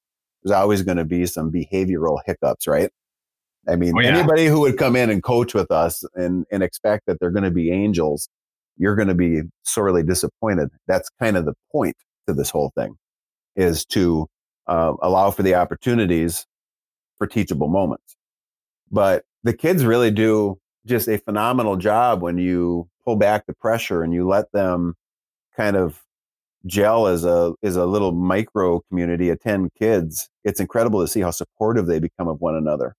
[0.42, 2.90] There's always going to be some behavioral hiccups, right?
[3.68, 4.18] I mean, oh, yeah.
[4.18, 7.44] anybody who would come in and coach with us and, and expect that they're going
[7.44, 8.28] to be angels,
[8.76, 10.70] you're going to be sorely disappointed.
[10.88, 11.96] That's kind of the point
[12.26, 12.96] to this whole thing
[13.54, 14.26] is to
[14.66, 16.46] uh, allow for the opportunities
[17.18, 18.16] for teachable moments.
[18.90, 24.02] But the kids really do just a phenomenal job when you pull back the pressure
[24.02, 24.94] and you let them
[25.56, 26.00] kind of
[26.66, 31.20] gel as a is a little micro community of 10 kids it's incredible to see
[31.20, 32.94] how supportive they become of one another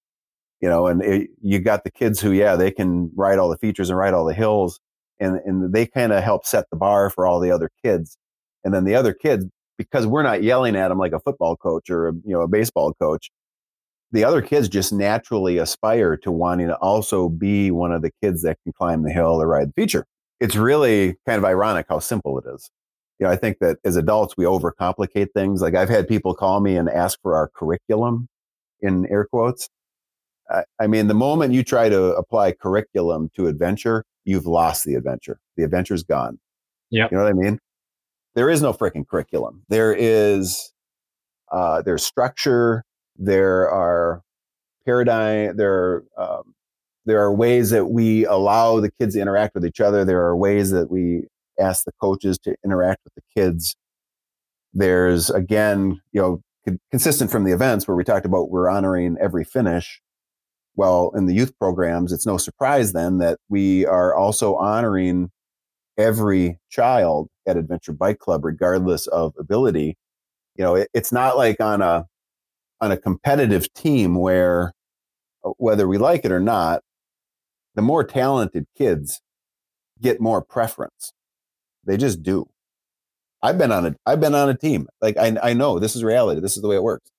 [0.63, 3.57] you know and it, you got the kids who yeah they can ride all the
[3.57, 4.79] features and ride all the hills
[5.19, 8.17] and and they kind of help set the bar for all the other kids
[8.63, 9.45] and then the other kids
[9.77, 12.47] because we're not yelling at them like a football coach or a, you know a
[12.47, 13.29] baseball coach
[14.13, 18.41] the other kids just naturally aspire to wanting to also be one of the kids
[18.43, 20.05] that can climb the hill or ride the feature
[20.39, 22.71] it's really kind of ironic how simple it is
[23.19, 25.61] you know, I think that as adults, we overcomplicate things.
[25.61, 28.27] Like I've had people call me and ask for our curriculum
[28.81, 29.69] in air quotes.
[30.49, 34.95] I, I mean, the moment you try to apply curriculum to adventure, you've lost the
[34.95, 35.39] adventure.
[35.57, 36.39] The adventure's gone.
[36.89, 37.07] Yeah.
[37.11, 37.59] You know what I mean?
[38.35, 39.63] There is no freaking curriculum.
[39.69, 40.73] There is,
[41.51, 42.83] uh, there's structure.
[43.17, 44.21] There are
[44.85, 45.55] paradigm.
[45.55, 46.53] There are, um,
[47.05, 50.05] there are ways that we allow the kids to interact with each other.
[50.05, 51.27] There are ways that we
[51.59, 53.75] ask the coaches to interact with the kids.
[54.73, 56.41] There's again, you know,
[56.91, 60.01] consistent from the events where we talked about we're honoring every finish.
[60.75, 65.29] Well, in the youth programs, it's no surprise then that we are also honoring
[65.97, 69.97] every child at Adventure Bike Club, regardless of ability.
[70.55, 72.05] You know, it, it's not like on a
[72.81, 74.73] on a competitive team where
[75.45, 76.81] uh, whether we like it or not,
[77.75, 79.21] the more talented kids
[80.01, 81.13] get more preference.
[81.85, 82.49] They just do.
[83.41, 84.87] I've been on a I've been on a team.
[85.01, 86.41] Like I I know this is reality.
[86.41, 87.11] This is the way it works.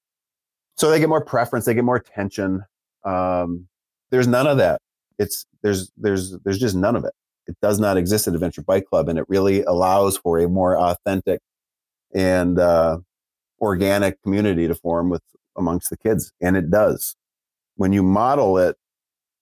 [0.77, 1.67] So they get more preference.
[1.67, 2.65] They get more attention.
[3.05, 3.69] Um,
[4.11, 4.81] there's none of that.
[5.19, 7.13] It's there's there's there's just none of it.
[7.47, 10.79] It does not exist at Adventure Bike Club, and it really allows for a more
[10.79, 11.41] authentic
[12.15, 12.99] and uh,
[13.61, 15.23] organic community to form with
[15.57, 17.17] amongst the kids, and it does.
[17.77, 18.77] When you model it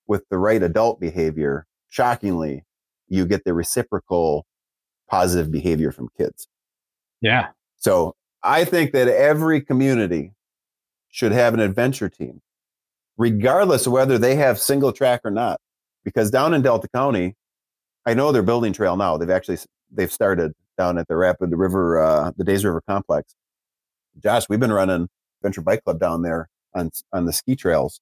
[0.06, 2.64] with the right adult behavior, shockingly,
[3.08, 4.46] you get the reciprocal
[5.08, 6.48] positive behavior from kids.
[7.20, 7.48] Yeah.
[7.76, 10.32] So I think that every community
[11.08, 12.40] should have an adventure team,
[13.16, 15.60] regardless of whether they have single track or not.
[16.04, 17.34] Because down in Delta County,
[18.04, 19.16] I know they're building trail now.
[19.16, 19.58] They've actually
[19.90, 23.34] they've started down at the Rapid the River, uh, the Days River complex.
[24.22, 25.08] Josh, we've been running
[25.40, 28.00] Adventure Bike Club down there on on the ski trails.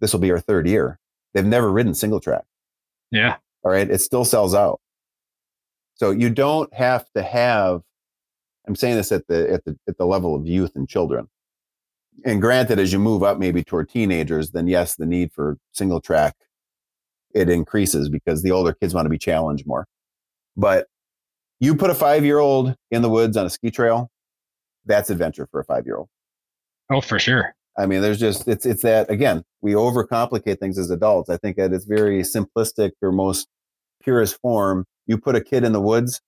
[0.00, 0.98] This will be our third year.
[1.32, 2.44] They've never ridden single track.
[3.10, 3.36] Yeah.
[3.62, 3.90] All right.
[3.90, 4.80] It still sells out.
[5.94, 7.82] So you don't have to have.
[8.66, 11.28] I'm saying this at the at the at the level of youth and children.
[12.24, 16.00] And granted, as you move up maybe toward teenagers, then yes, the need for single
[16.00, 16.34] track
[17.32, 19.86] it increases because the older kids want to be challenged more.
[20.56, 20.86] But
[21.60, 24.10] you put a five year old in the woods on a ski trail,
[24.86, 26.08] that's adventure for a five year old.
[26.90, 27.54] Oh, for sure.
[27.78, 31.30] I mean, there's just it's it's that again, we overcomplicate things as adults.
[31.30, 33.46] I think at its very simplistic or most
[34.02, 36.20] purest form, you put a kid in the woods,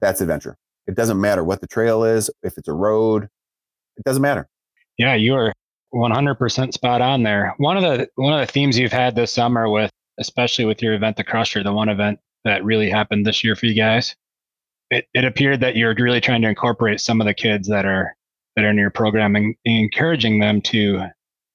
[0.00, 0.56] that's adventure.
[0.86, 3.24] It doesn't matter what the trail is, if it's a road,
[3.96, 4.48] it doesn't matter.
[4.98, 5.52] Yeah, you are
[5.94, 7.54] 100% spot on there.
[7.58, 10.94] One of the one of the themes you've had this summer with especially with your
[10.94, 14.14] event the Crusher, the one event that really happened this year for you guys.
[14.90, 18.16] It it appeared that you're really trying to incorporate some of the kids that are
[18.54, 21.02] that are in your program and encouraging them to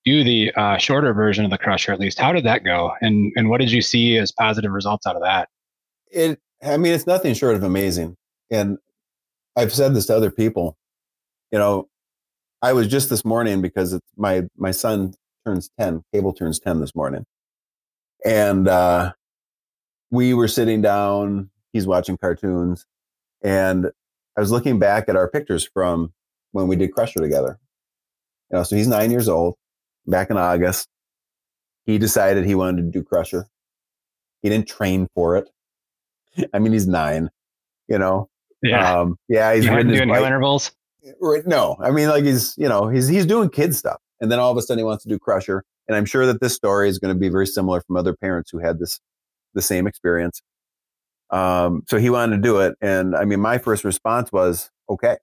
[0.06, 3.32] do the uh, shorter version of the crusher at least how did that go and
[3.36, 5.48] and what did you see as positive results out of that
[6.12, 8.16] it i mean it's nothing short of amazing
[8.50, 8.78] and
[9.56, 10.76] i've said this to other people
[11.52, 11.88] you know
[12.62, 15.14] i was just this morning because it's my my son
[15.46, 17.26] turns 10 cable turns 10 this morning
[18.26, 19.12] and uh
[20.12, 22.86] we were sitting down he's watching cartoons
[23.44, 23.88] and
[24.38, 26.14] i was looking back at our pictures from
[26.52, 27.60] when we did Crusher together.
[28.52, 29.56] You know, so he's nine years old.
[30.08, 30.88] Back in August,
[31.86, 33.48] he decided he wanted to do Crusher.
[34.42, 35.50] He didn't train for it.
[36.54, 37.30] I mean, he's nine.
[37.88, 38.30] You know.
[38.64, 39.00] Yeah.
[39.00, 39.54] Um, yeah.
[39.54, 40.72] He's you doing hill intervals.
[41.20, 41.46] Right.
[41.46, 44.52] No, I mean, like he's you know he's he's doing kid stuff, and then all
[44.52, 45.64] of a sudden he wants to do Crusher.
[45.88, 48.52] And I'm sure that this story is going to be very similar from other parents
[48.52, 49.00] who had this
[49.54, 50.42] the same experience.
[51.32, 55.18] Um, so he wanted to do it, and I mean, my first response was, okay,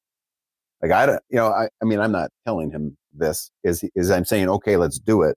[0.82, 4.10] like I don't, you know, I, I mean, I'm not telling him this is, is
[4.10, 5.36] I'm saying, okay, let's do it.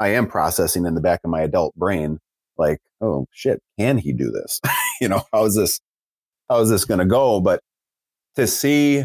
[0.00, 2.18] I am processing in the back of my adult brain,
[2.56, 4.60] like, oh shit, can he do this?
[5.00, 5.80] you know, how is this,
[6.48, 7.40] how is this going to go?
[7.40, 7.60] But
[8.36, 9.04] to see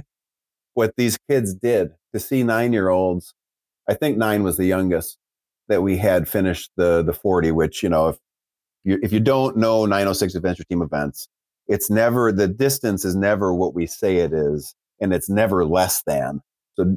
[0.74, 3.34] what these kids did, to see nine year olds,
[3.88, 5.18] I think nine was the youngest
[5.68, 8.18] that we had finished the, the 40, which, you know, if
[8.84, 11.28] you, if you don't know 906 adventure team events,
[11.68, 16.04] it's never, the distance is never what we say it is and it's never less
[16.04, 16.42] than.
[16.76, 16.84] So,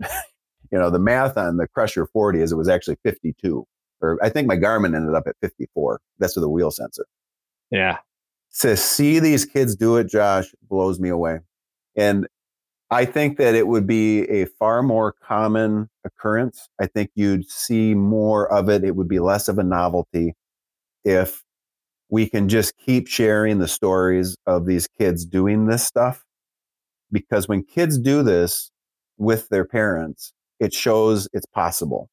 [0.73, 3.67] you know, the math on the Crusher 40 is it was actually 52.
[4.01, 6.01] Or I think my Garmin ended up at 54.
[6.19, 7.07] That's with a wheel sensor.
[7.71, 7.99] Yeah.
[8.61, 11.41] To see these kids do it, Josh, blows me away.
[11.97, 12.27] And
[12.91, 16.69] I think that it would be a far more common occurrence.
[16.81, 18.85] I think you'd see more of it.
[18.85, 20.35] It would be less of a novelty
[21.05, 21.43] if
[22.09, 26.25] we can just keep sharing the stories of these kids doing this stuff
[27.11, 28.71] because when kids do this
[29.19, 32.09] with their parents, it shows it's possible.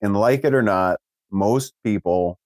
[0.00, 0.98] And like it or not,
[1.30, 2.38] most people,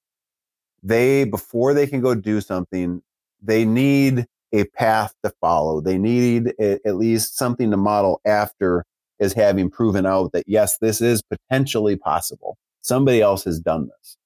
[0.82, 3.02] they, before they can go do something,
[3.42, 5.80] they need a path to follow.
[5.80, 8.86] They needed a, at least something to model after
[9.20, 12.56] as having proven out that yes, this is potentially possible.
[12.80, 14.16] Somebody else has done this.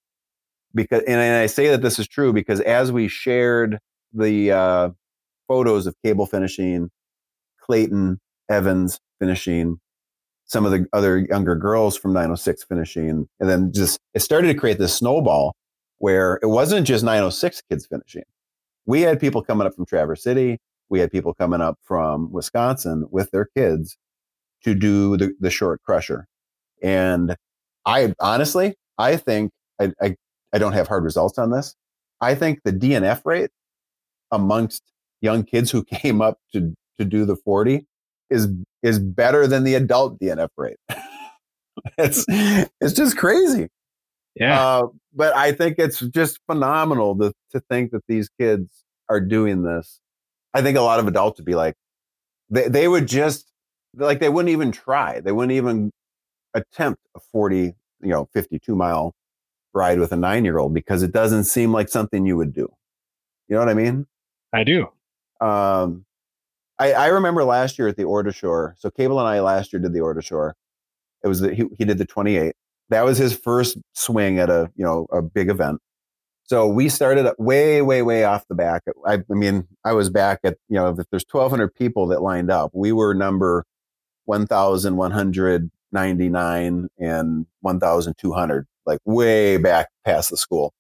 [0.74, 3.78] Because, and I say that this is true because as we shared
[4.12, 4.90] the uh,
[5.48, 6.90] photos of cable finishing
[7.60, 9.80] Clayton, Evans finishing,
[10.44, 13.28] some of the other younger girls from 906 finishing.
[13.40, 15.54] And then just, it started to create this snowball
[15.98, 18.24] where it wasn't just 906 kids finishing.
[18.88, 20.58] We had people coming up from Traverse City.
[20.88, 23.98] We had people coming up from Wisconsin with their kids
[24.64, 26.26] to do the, the short crusher.
[26.82, 27.36] And
[27.84, 30.16] I honestly, I think I, I,
[30.54, 31.74] I don't have hard results on this.
[32.22, 33.50] I think the DNF rate
[34.32, 34.82] amongst
[35.20, 37.86] young kids who came up to to do the 40
[38.30, 38.48] is
[38.82, 40.78] is better than the adult DNF rate.
[41.98, 42.24] it's
[42.80, 43.68] it's just crazy.
[44.38, 44.60] Yeah.
[44.60, 49.62] Uh, but I think it's just phenomenal to to think that these kids are doing
[49.62, 50.00] this.
[50.54, 51.74] I think a lot of adults would be like,
[52.50, 53.50] they they would just
[53.94, 55.20] like they wouldn't even try.
[55.20, 55.92] They wouldn't even
[56.54, 59.14] attempt a 40, you know, 52 mile
[59.74, 62.68] ride with a nine year old because it doesn't seem like something you would do.
[63.48, 64.06] You know what I mean?
[64.52, 64.88] I do.
[65.40, 66.04] Um,
[66.78, 68.74] I, I remember last year at the Ore to Shore.
[68.78, 70.56] So Cable and I last year did the Ore to Shore.
[71.24, 72.54] It was the, he, he did the 28.
[72.90, 75.80] That was his first swing at a you know a big event.
[76.44, 78.82] So we started way way way off the back.
[79.06, 82.50] I, I mean I was back at you know if there's 1,200 people that lined
[82.50, 83.64] up, we were number
[84.26, 90.72] 1,199 and 1,200, like way back past the school.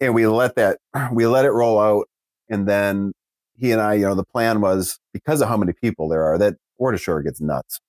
[0.00, 0.78] And we let that
[1.12, 2.08] we let it roll out,
[2.48, 3.12] and then
[3.56, 6.38] he and I, you know, the plan was because of how many people there are,
[6.38, 7.80] that Ore to Shore gets nuts.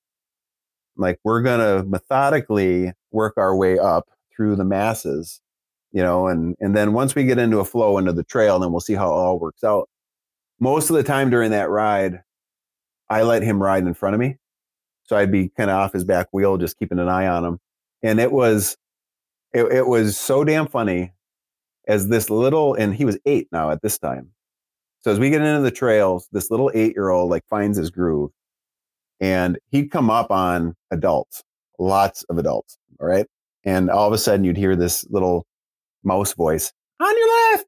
[0.98, 5.42] Like we're gonna methodically work our way up through the masses,
[5.92, 8.72] you know, and and then once we get into a flow into the trail, then
[8.72, 9.90] we'll see how it all works out.
[10.60, 12.22] Most of the time during that ride,
[13.10, 14.38] I let him ride in front of me.
[15.04, 17.60] So I'd be kind of off his back wheel, just keeping an eye on him.
[18.04, 18.78] And it was
[19.54, 21.14] it, it was so damn funny
[21.88, 24.32] as this little and he was eight now at this time
[25.06, 27.92] so as we get into the trails, this little eight year old like finds his
[27.92, 28.32] groove
[29.20, 31.44] and he'd come up on adults,
[31.80, 32.78] lots of adults.
[33.00, 33.28] All right.
[33.64, 35.46] And all of a sudden you'd hear this little
[36.04, 37.66] mouse voice on your left.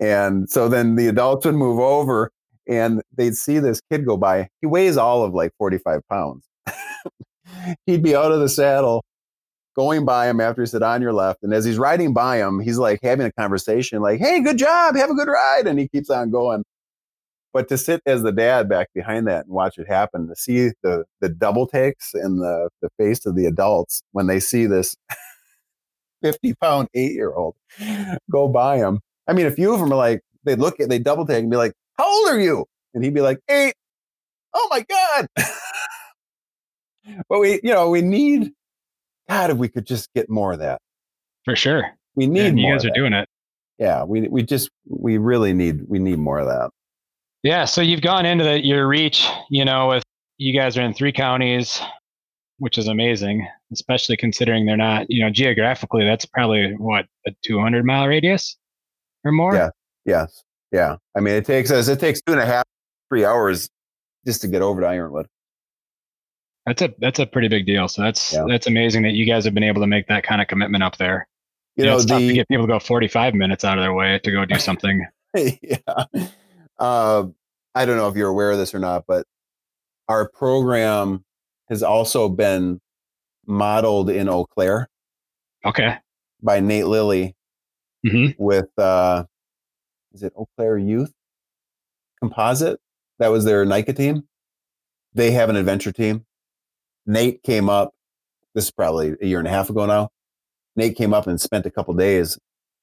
[0.00, 2.30] And so then the adults would move over
[2.66, 4.48] and they'd see this kid go by.
[4.60, 6.46] He weighs all of like 45 pounds.
[7.86, 9.04] He'd be out of the saddle
[9.76, 11.42] going by him after he said on your left.
[11.42, 14.96] And as he's riding by him, he's like having a conversation, like, hey, good job,
[14.96, 15.66] have a good ride.
[15.66, 16.64] And he keeps on going.
[17.52, 20.70] But to sit as the dad back behind that and watch it happen, to see
[20.82, 24.96] the the double takes and the the face of the adults when they see this
[26.22, 27.56] 50 pound eight year old
[28.30, 29.00] go by him.
[29.26, 31.50] I mean, a few of them are like, they look at, they double take and
[31.50, 32.66] be like, how old are you?
[32.94, 33.74] And he'd be like, eight.
[34.54, 35.26] Oh my God.
[37.28, 38.52] but we, you know, we need
[39.28, 40.80] God, if we could just get more of that.
[41.44, 41.84] For sure.
[42.16, 42.60] We need and.
[42.60, 43.28] You guys are doing it.
[43.78, 46.70] Yeah, we we just we really need we need more of that.
[47.42, 50.02] Yeah, so you've gone into the, your reach, you know, with
[50.36, 51.80] you guys are in three counties,
[52.58, 57.84] which is amazing, especially considering they're not, you know, geographically that's probably what a 200
[57.84, 58.56] mile radius
[59.24, 59.54] or more.
[59.54, 59.70] Yeah.
[60.04, 60.44] Yes.
[60.70, 60.96] Yeah.
[61.16, 62.64] I mean, it takes us it takes two and a half,
[63.08, 63.70] three hours
[64.26, 65.26] just to get over to Ironwood.
[66.66, 67.88] That's a that's a pretty big deal.
[67.88, 68.44] So that's yeah.
[68.46, 70.98] that's amazing that you guys have been able to make that kind of commitment up
[70.98, 71.26] there.
[71.76, 73.78] You, you know, know, it's the, tough to get people to go 45 minutes out
[73.78, 75.06] of their way to go do something.
[75.34, 76.04] yeah.
[76.80, 77.26] Uh,
[77.74, 79.26] I don't know if you're aware of this or not, but
[80.08, 81.24] our program
[81.68, 82.80] has also been
[83.46, 84.88] modeled in Eau Claire.
[85.64, 85.96] Okay.
[86.42, 87.36] By Nate Lilly
[88.04, 88.42] mm-hmm.
[88.42, 89.24] with uh,
[90.12, 91.12] is it Eau Claire Youth
[92.18, 92.80] Composite?
[93.18, 94.24] That was their NICA team.
[95.12, 96.24] They have an adventure team
[97.06, 97.92] Nate came up.
[98.54, 100.10] This is probably a year and a half ago now.
[100.76, 102.38] Nate came up and spent a couple days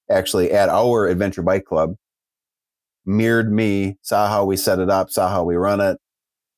[0.10, 1.96] actually at our adventure bike club.
[3.08, 5.98] Mirrored me, saw how we set it up, saw how we run it.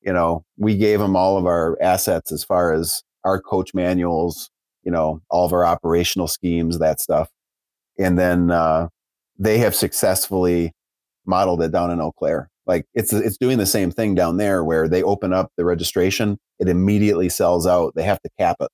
[0.02, 4.50] You know, we gave him all of our assets as far as our coach manuals,
[4.82, 7.28] you know, all of our operational schemes, that stuff.
[7.98, 8.88] And then uh,
[9.38, 10.72] they have successfully
[11.26, 12.50] modeled it down in Eau Claire.
[12.66, 16.38] Like it's it's doing the same thing down there where they open up the registration,
[16.58, 17.94] it immediately sells out.
[17.94, 18.70] They have to cap it.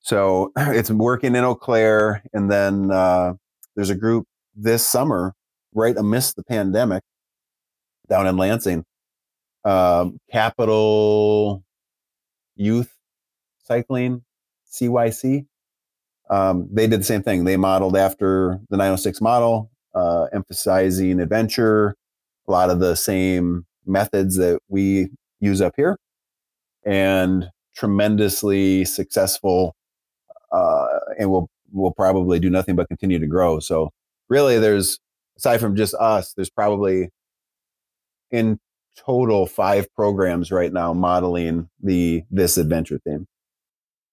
[0.00, 3.34] So it's working in Eau Claire, and then uh,
[3.76, 5.34] there's a group this summer,
[5.74, 7.02] right amidst the pandemic,
[8.08, 8.84] down in Lansing,
[9.64, 11.62] um, Capital
[12.56, 12.94] Youth
[13.64, 14.22] Cycling,
[14.70, 15.46] CYC.
[16.30, 17.44] Um, they did the same thing.
[17.44, 21.94] They modeled after the 906 model, uh, emphasizing adventure,
[22.46, 25.98] a lot of the same methods that we use up here,
[26.84, 29.74] and tremendously successful.
[30.52, 30.86] Uh,
[31.18, 33.60] and will will probably do nothing but continue to grow.
[33.60, 33.90] So
[34.28, 34.98] really, there's
[35.38, 37.10] aside from just us, there's probably
[38.30, 38.58] in
[38.96, 43.26] total five programs right now modeling the this adventure theme.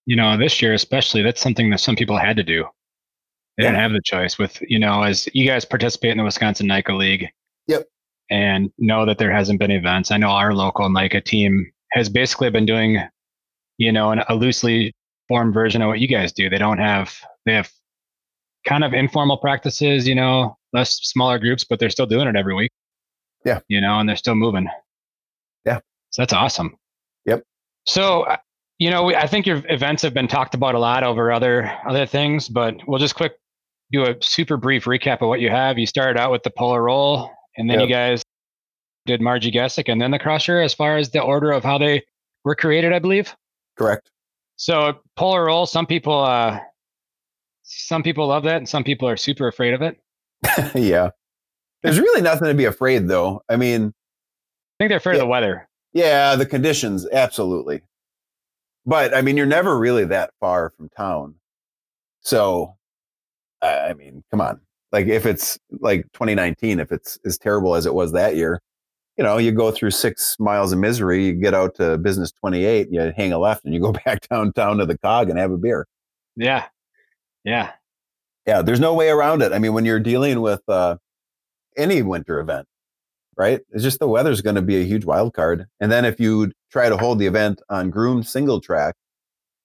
[0.06, 2.64] You know, this year especially, that's something that some people had to do.
[3.56, 3.70] They yeah.
[3.70, 4.38] didn't have the choice.
[4.38, 7.28] With you know, as you guys participate in the Wisconsin NICA League.
[7.66, 7.86] Yep
[8.30, 10.10] and know that there hasn't been events.
[10.10, 13.00] I know our local NICA team has basically been doing,
[13.78, 14.92] you know, an, a loosely
[15.28, 16.48] formed version of what you guys do.
[16.48, 17.14] They don't have,
[17.44, 17.70] they have
[18.66, 22.54] kind of informal practices, you know, less smaller groups, but they're still doing it every
[22.54, 22.70] week.
[23.44, 23.60] Yeah.
[23.68, 24.68] You know, and they're still moving.
[25.64, 25.80] Yeah.
[26.10, 26.76] So that's awesome.
[27.24, 27.42] Yep.
[27.86, 28.36] So, uh,
[28.78, 32.06] you know, I think your events have been talked about a lot over other other
[32.06, 33.32] things, but we'll just quick
[33.92, 35.78] do a super brief recap of what you have.
[35.78, 37.88] You started out with the polar roll and then yep.
[37.88, 38.22] you guys
[39.06, 42.02] did Marji Gesick and then the Crusher as far as the order of how they
[42.44, 43.34] were created, I believe.
[43.78, 44.10] Correct.
[44.56, 46.60] So polar roll, some people uh
[47.68, 49.98] some people love that, and some people are super afraid of it.
[50.74, 51.10] yeah.
[51.82, 53.42] There's really nothing to be afraid, though.
[53.48, 55.22] I mean, I think they're afraid Yeah.
[55.22, 55.68] of the weather.
[55.92, 57.82] yeah, the conditions, absolutely.
[58.84, 61.34] But I mean, you're never really that far from town.
[62.20, 62.76] So,
[63.62, 64.60] I I mean, come on.
[64.92, 68.62] Like, if it's like 2019, if it's as terrible as it was that year,
[69.16, 72.88] you know, you go through six miles of misery, you get out to business 28,
[72.90, 75.56] you hang a left, and you go back downtown to the cog and have a
[75.58, 75.86] beer.
[76.36, 76.66] Yeah,
[77.44, 77.72] yeah,
[78.46, 79.52] Yeah, there's no way around it.
[79.52, 80.96] I mean, when you're dealing with uh,
[81.76, 82.66] any winter event,
[83.36, 83.60] right?
[83.70, 85.66] It's just the weather's going to be a huge wild card.
[85.80, 88.94] And then if you try to hold the event on groomed single track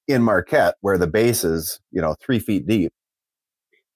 [0.07, 2.91] in Marquette, where the base is, you know, three feet deep,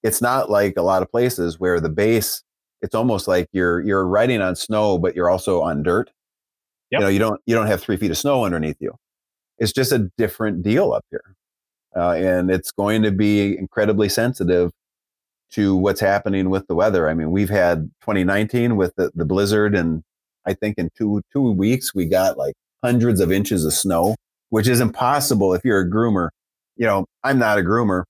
[0.03, 2.43] it's not like a lot of places where the base,
[2.81, 6.11] it's almost like you're you're riding on snow, but you're also on dirt.
[6.91, 6.99] Yep.
[6.99, 8.93] You know, you don't you don't have three feet of snow underneath you.
[9.57, 11.35] It's just a different deal up here,
[11.95, 14.71] uh, and it's going to be incredibly sensitive
[15.51, 17.07] to what's happening with the weather.
[17.07, 20.03] I mean, we've had 2019 with the, the blizzard, and
[20.45, 24.15] I think in two two weeks we got like hundreds of inches of snow,
[24.49, 26.29] which is impossible if you're a groomer.
[26.75, 28.03] You know, I'm not a groomer,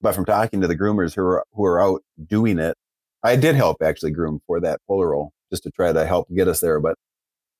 [0.00, 2.76] but from talking to the groomers who are who are out doing it,
[3.22, 6.48] I did help actually groom for that polar roll just to try to help get
[6.48, 6.96] us there, but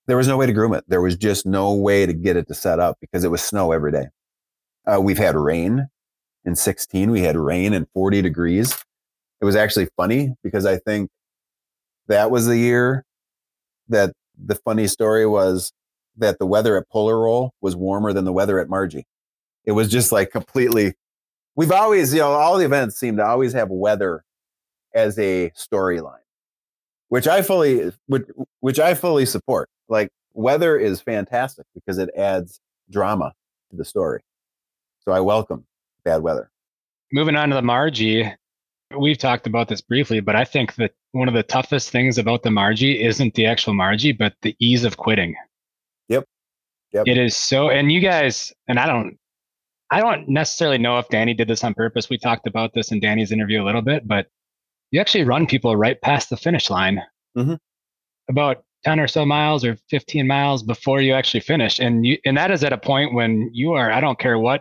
[0.07, 0.85] there was no way to groom it.
[0.89, 3.73] There was just no way to get it to set up because it was snow
[3.73, 4.09] every day.
[4.87, 5.89] Uh, we've had rain
[6.45, 7.11] in 16.
[7.11, 8.77] We had rain and 40 degrees.
[9.41, 11.11] It was actually funny because I think
[12.09, 13.05] that was the year
[13.89, 15.73] that the funny story was
[16.17, 19.05] that the weather at Polar Roll was warmer than the weather at Marji.
[19.65, 20.95] It was just like completely.
[21.57, 24.25] We've always, you know, all the events seem to always have weather
[24.95, 26.19] as a storyline,
[27.09, 28.25] which I fully, which,
[28.61, 29.69] which I fully support.
[29.89, 32.61] Like weather is fantastic because it adds
[32.91, 33.33] drama
[33.71, 34.21] to the story.
[35.07, 35.65] So I welcome
[36.05, 36.51] bad weather.
[37.13, 38.35] moving on to the Marji,
[38.99, 42.43] we've talked about this briefly, but I think that one of the toughest things about
[42.43, 45.35] the Marji isn't the actual Marji, but the ease of quitting.
[46.09, 46.25] Yep.
[46.93, 47.07] Yep.
[47.07, 49.19] It is so, and you guys, and I don't,
[49.91, 52.09] I don't necessarily know if Danny did this on purpose.
[52.11, 54.27] We talked about this in Danny's interview a little bit, but
[54.91, 57.03] you actually run people right past the finish line,
[57.37, 57.59] Mhm.
[58.29, 62.37] about ten or so miles or fifteen miles before you actually finish, and you, and
[62.37, 64.61] that is at a point when you are, I don't care what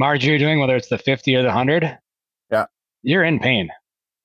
[0.00, 1.98] Marji you're doing, whether it's the fifty or the hundred,
[2.50, 2.66] Yeah.
[3.02, 3.70] you're in pain.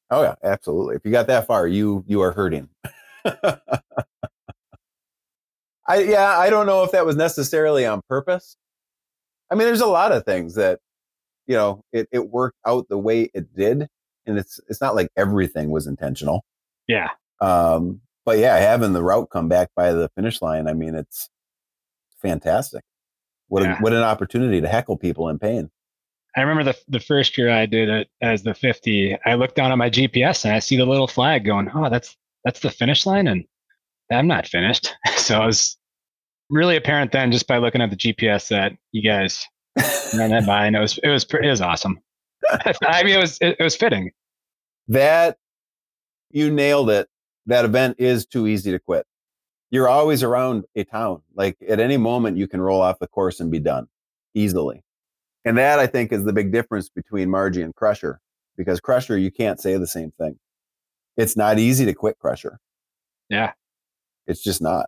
[0.10, 0.96] Oh yeah, absolutely.
[0.96, 2.68] If you got that far, you you are hurting.
[5.88, 8.56] I yeah, I don't know if that was necessarily on purpose.
[9.50, 10.80] I mean, there's a lot of things that
[11.48, 13.88] you know it, it worked out the way it did,
[14.26, 16.44] and it's it's not like everything was intentional.
[16.88, 17.10] Yeah.
[17.40, 21.30] Um, but yeah, having the route come back by the finish line, I mean, it's
[22.22, 22.84] fantastic.
[23.52, 23.78] What Yeah.
[23.78, 25.70] a, what an opportunity to heckle people in pain.
[26.38, 29.18] I remember the the first year I did it as the 50.
[29.26, 32.16] I looked down at my GPS and I see the little flag going, "Oh, that's
[32.46, 33.44] that's the finish line," and
[34.10, 34.94] I'm not finished.
[35.18, 35.78] So it was
[36.50, 39.46] really apparent then, just by looking at the GPS, that you guys
[40.18, 42.00] ran that by, and it was it was it was awesome.
[42.50, 44.12] I mean, it was it, it was fitting.
[44.88, 45.38] that
[46.32, 47.10] you nailed it.
[47.48, 49.06] That event is too easy to quit.
[49.72, 51.22] You're always around a town.
[51.34, 53.88] Like at any moment, you can roll off the course and be done
[54.34, 54.84] easily.
[55.46, 58.20] And that I think is the big difference between Marji and Crusher,
[58.58, 60.38] because Crusher, you can't say the same thing.
[61.18, 62.60] It's not easy to quit Crusher.
[63.30, 63.54] Yeah.
[64.28, 64.88] It's just not.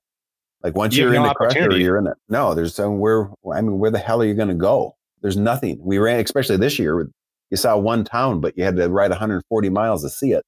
[0.61, 2.17] Like once You are no in the Crusher, you're in it.
[2.29, 4.95] No, there's some where, I mean, where the hell are you going to go?
[5.21, 5.77] There's nothing.
[5.81, 7.09] We ran, especially this year,
[7.49, 10.43] you saw one town, but you had to ride 140 miles to see it.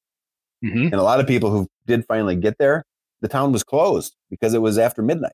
[0.61, 2.85] hmm And a lot of people who did finally get there,
[3.25, 5.33] the town was closed because it was after midnight.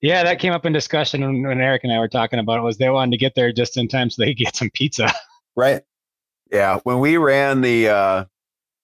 [0.00, 2.62] Yeah, that came up in discussion when, when Eric and I were talking about it.
[2.62, 5.12] Was they wanted to get there just in time so they could get some pizza.
[5.56, 5.82] Right.
[6.50, 6.80] Yeah.
[6.82, 8.24] When we ran the, uh,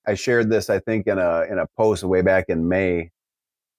[0.07, 3.11] I shared this, I think, in a in a post way back in May.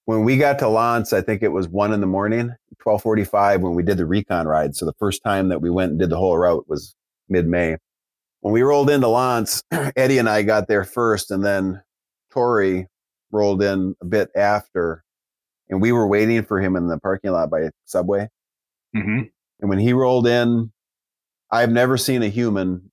[0.04, 3.24] When we got to L'Anse, I think it was one in the morning, twelve forty
[3.24, 4.76] five, when we did the recon ride.
[4.76, 6.94] So the first time that we went and did the whole route was
[7.30, 7.78] mid May.
[8.42, 9.62] When we rolled into L'Anse,
[9.96, 11.82] Eddie and I got there first, and then
[12.30, 12.88] Tori
[13.32, 15.04] rolled in a bit after,
[15.68, 18.28] and we were waiting for him in the parking lot by Subway.
[18.94, 19.22] hmm
[19.60, 20.70] And when he rolled in,
[21.50, 22.90] I've never seen a human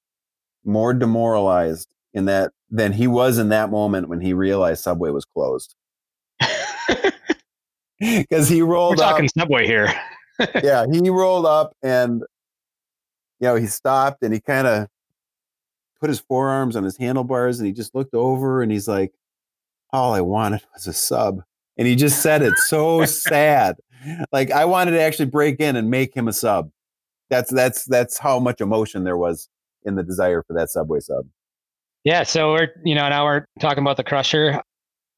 [0.66, 5.26] more demoralized in that than he was in that moment when he realized Subway was
[5.26, 5.76] closed.
[8.00, 8.70] Because he rolled.
[8.70, 9.94] We're rolled up, talking Subway here.
[10.64, 12.22] yeah, he rolled up and
[13.42, 14.88] you know he stopped and he kind of
[16.00, 19.12] put his forearms on his handlebars and he just looked over and he's like,
[19.92, 21.42] "All I wanted was a sub,"
[21.78, 23.78] and he just said it so sad.
[24.32, 26.72] Like I wanted to actually break in and make him a sub.
[27.30, 29.50] That's that's that's how much emotion there was
[29.84, 31.26] in the desire for that Subway sub.
[32.04, 34.62] Yeah, so we're you know now we're talking about the Crusher.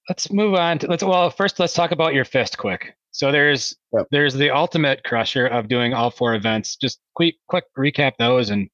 [0.09, 0.80] Let's move on.
[0.80, 2.95] To, let's well first let's talk about your fist quick.
[3.11, 4.07] So there's yep.
[4.11, 6.76] there's the ultimate Crusher of doing all four events.
[6.76, 8.69] Just quick quick recap those and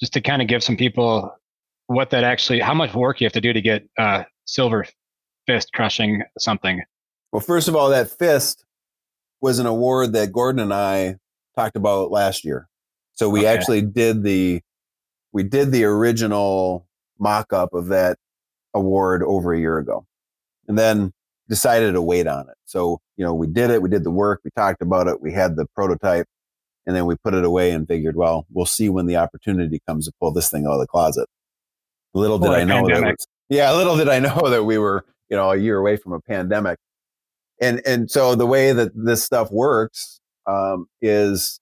[0.00, 1.34] just to kind of give some people
[1.86, 4.86] what that actually how much work you have to do to get uh, silver
[5.46, 6.82] fist crushing something.
[7.32, 8.64] Well, first of all, that fist
[9.40, 11.16] was an award that Gordon and I
[11.56, 12.68] talked about last year.
[13.14, 13.48] So we okay.
[13.48, 14.60] actually did the
[15.32, 16.86] we did the original
[17.18, 18.18] mock up of that
[18.74, 20.06] award over a year ago.
[20.68, 21.12] And then
[21.48, 22.56] decided to wait on it.
[22.64, 25.32] So, you know, we did it, we did the work, we talked about it, we
[25.32, 26.26] had the prototype,
[26.86, 30.06] and then we put it away and figured, well, we'll see when the opportunity comes
[30.06, 31.28] to pull this thing out of the closet.
[32.14, 35.36] Little did I know that was, yeah, little did I know that we were, you
[35.36, 36.78] know, a year away from a pandemic.
[37.60, 41.60] And and so the way that this stuff works um, is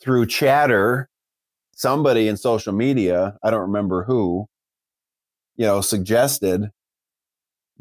[0.00, 1.08] through chatter.
[1.74, 4.46] Somebody in social media, I don't remember who,
[5.56, 6.70] you know, suggested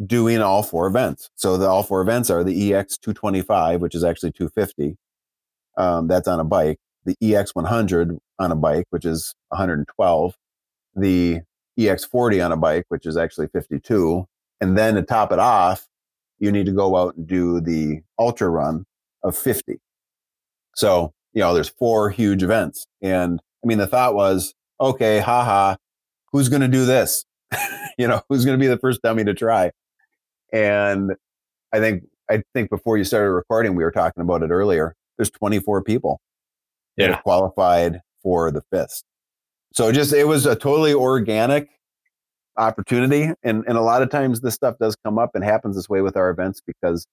[0.06, 1.30] doing all four events.
[1.36, 4.98] So the all four events are the EX 225, which is actually 250.
[5.78, 6.80] Um, that's on a bike.
[7.06, 10.36] The EX 100 on a bike, which is 112.
[10.96, 11.42] The
[11.80, 14.26] EX40 on a bike, which is actually 52.
[14.62, 15.88] And then to top it off,
[16.40, 18.86] you need to go out and do the ultra run
[19.24, 19.80] of 50.
[20.76, 22.86] So, you know, there's four huge events.
[23.02, 25.76] And I mean, the thought was, okay, haha,
[26.32, 27.26] who's going to do this?
[27.98, 29.72] you know, who's going to be the first dummy to try?
[30.54, 31.14] And
[31.74, 34.96] I think, I think before you started recording, we were talking about it earlier.
[35.18, 36.22] There's 24 people
[36.98, 37.10] yeah.
[37.10, 39.06] that qualified for the fist.
[39.74, 41.70] So just, it was a totally organic
[42.58, 43.32] opportunity.
[43.44, 46.02] And, and a lot of times this stuff does come up and happens this way
[46.02, 47.08] with our events because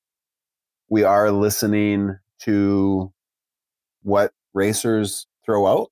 [0.88, 3.12] we are listening to
[4.02, 5.90] what racers throw out.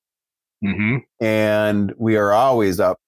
[0.64, 0.98] Mm-hmm.
[1.24, 2.98] And we are always up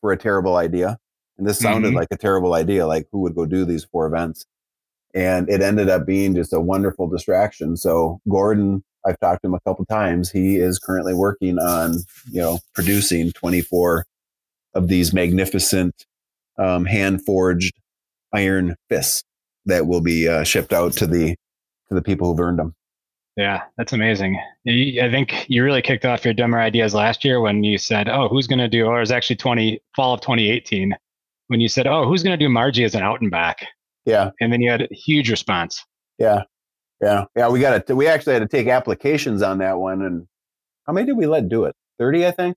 [0.00, 0.98] for a terrible idea.
[1.38, 1.96] And this sounded mm-hmm.
[1.96, 2.86] like a terrible idea.
[2.86, 4.46] Like, who would go do these four events?
[5.14, 7.76] And it ended up being just a wonderful distraction.
[7.76, 10.30] So, Gordon, I've talked to him a couple times.
[10.30, 11.96] He is currently working on,
[12.30, 14.06] you know, producing 24
[14.74, 16.06] of these magnificent
[16.58, 17.74] um, hand forged
[18.32, 19.22] iron fists
[19.66, 21.36] that will be uh, shipped out to the
[21.88, 22.74] to the people who've earned them.
[23.36, 24.38] Yeah, that's amazing.
[24.66, 28.28] I think you really kicked off your dumber ideas last year when you said, "Oh,
[28.28, 30.94] who's going to do?" Or it was actually twenty fall of 2018
[31.46, 33.66] when you said, "Oh, who's going to do Marji as an out and back?"
[34.04, 35.82] Yeah, and then you had a huge response.
[36.18, 36.42] Yeah,
[37.00, 37.48] yeah, yeah.
[37.48, 37.96] We got it.
[37.96, 40.26] We actually had to take applications on that one, and
[40.86, 41.74] how many did we let do it?
[41.98, 42.56] Thirty, I think.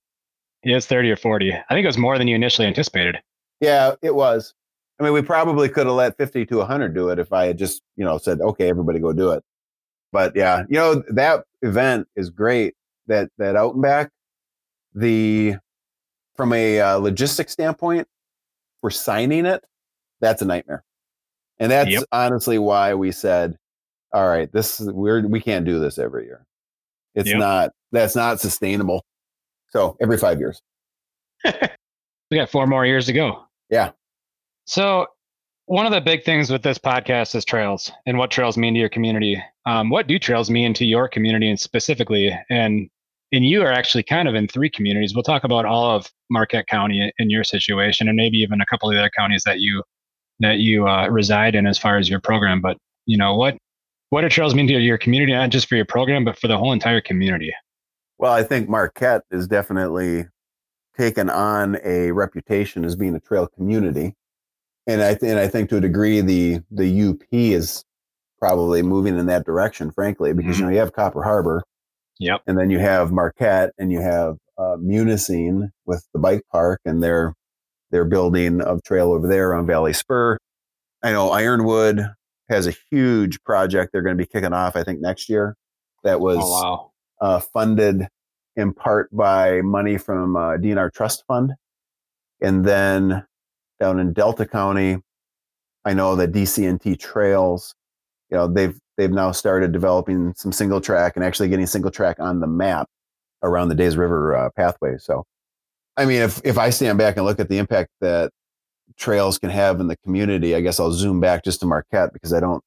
[0.66, 1.53] Yeah, it's thirty or forty.
[1.53, 3.20] I think it was more than you initially anticipated.
[3.61, 4.53] Yeah, it was.
[4.99, 7.57] I mean, we probably could have let fifty to hundred do it if I had
[7.57, 9.43] just, you know, said, "Okay, everybody go do it."
[10.11, 12.74] But yeah, you know, that event is great.
[13.07, 14.09] That that out and back,
[14.95, 15.55] the
[16.36, 18.07] from a uh, logistics standpoint,
[18.82, 19.63] for signing it,
[20.20, 20.84] that's a nightmare.
[21.59, 22.03] And that's yep.
[22.11, 23.57] honestly why we said,
[24.13, 26.45] all right, this is we're we can't do this every year.
[27.13, 27.38] It's yep.
[27.38, 29.05] not that's not sustainable.
[29.76, 30.61] So every five years.
[31.43, 33.43] we got four more years to go.
[33.69, 33.91] Yeah.
[34.65, 35.07] So
[35.65, 38.80] one of the big things with this podcast is trails and what trails mean to
[38.80, 39.41] your community.
[39.65, 42.34] Um, what do trails mean to your community and specifically?
[42.49, 42.89] And
[43.34, 45.13] and you are actually kind of in three communities.
[45.13, 48.88] We'll talk about all of Marquette County in your situation, and maybe even a couple
[48.88, 49.84] of the other counties that you
[50.39, 52.61] that you uh, reside in as far as your program.
[52.61, 53.57] But you know what
[54.09, 56.57] what do trails mean to your community, not just for your program, but for the
[56.57, 57.51] whole entire community?
[58.18, 60.28] Well, I think Marquette is definitely
[60.97, 64.16] taken on a reputation as being a trail community
[64.88, 67.84] and I th- and I think to a degree the the UP is
[68.39, 70.66] probably moving in that direction, frankly, because mm-hmm.
[70.66, 71.63] you know you have Copper Harbor,
[72.20, 76.82] yep, and then you have Marquette, and you have uh, Munising with the bike park
[76.86, 77.34] and their
[77.91, 80.38] their building of trail over there on Valley Spur.
[81.03, 82.05] I know Ironwood
[82.49, 85.55] has a huge project they're going to be kicking off, I think, next year.
[86.03, 86.91] That was oh, wow.
[87.22, 88.07] Uh, funded
[88.55, 91.53] in part by money from uh, DNR Trust Fund,
[92.41, 93.26] and then
[93.80, 94.97] down in Delta County.
[95.88, 97.76] I know that DCNT Trails,
[98.32, 102.20] you know, they've they've now started developing some single track and actually getting single track
[102.20, 102.88] on the map
[103.43, 104.97] around the Days River uh, pathway.
[104.97, 105.26] So,
[105.97, 108.32] I mean, if if I stand back and look at the impact that
[108.97, 112.34] trails can have in the community, I guess I'll zoom back just to Marquette because
[112.34, 112.63] I don't,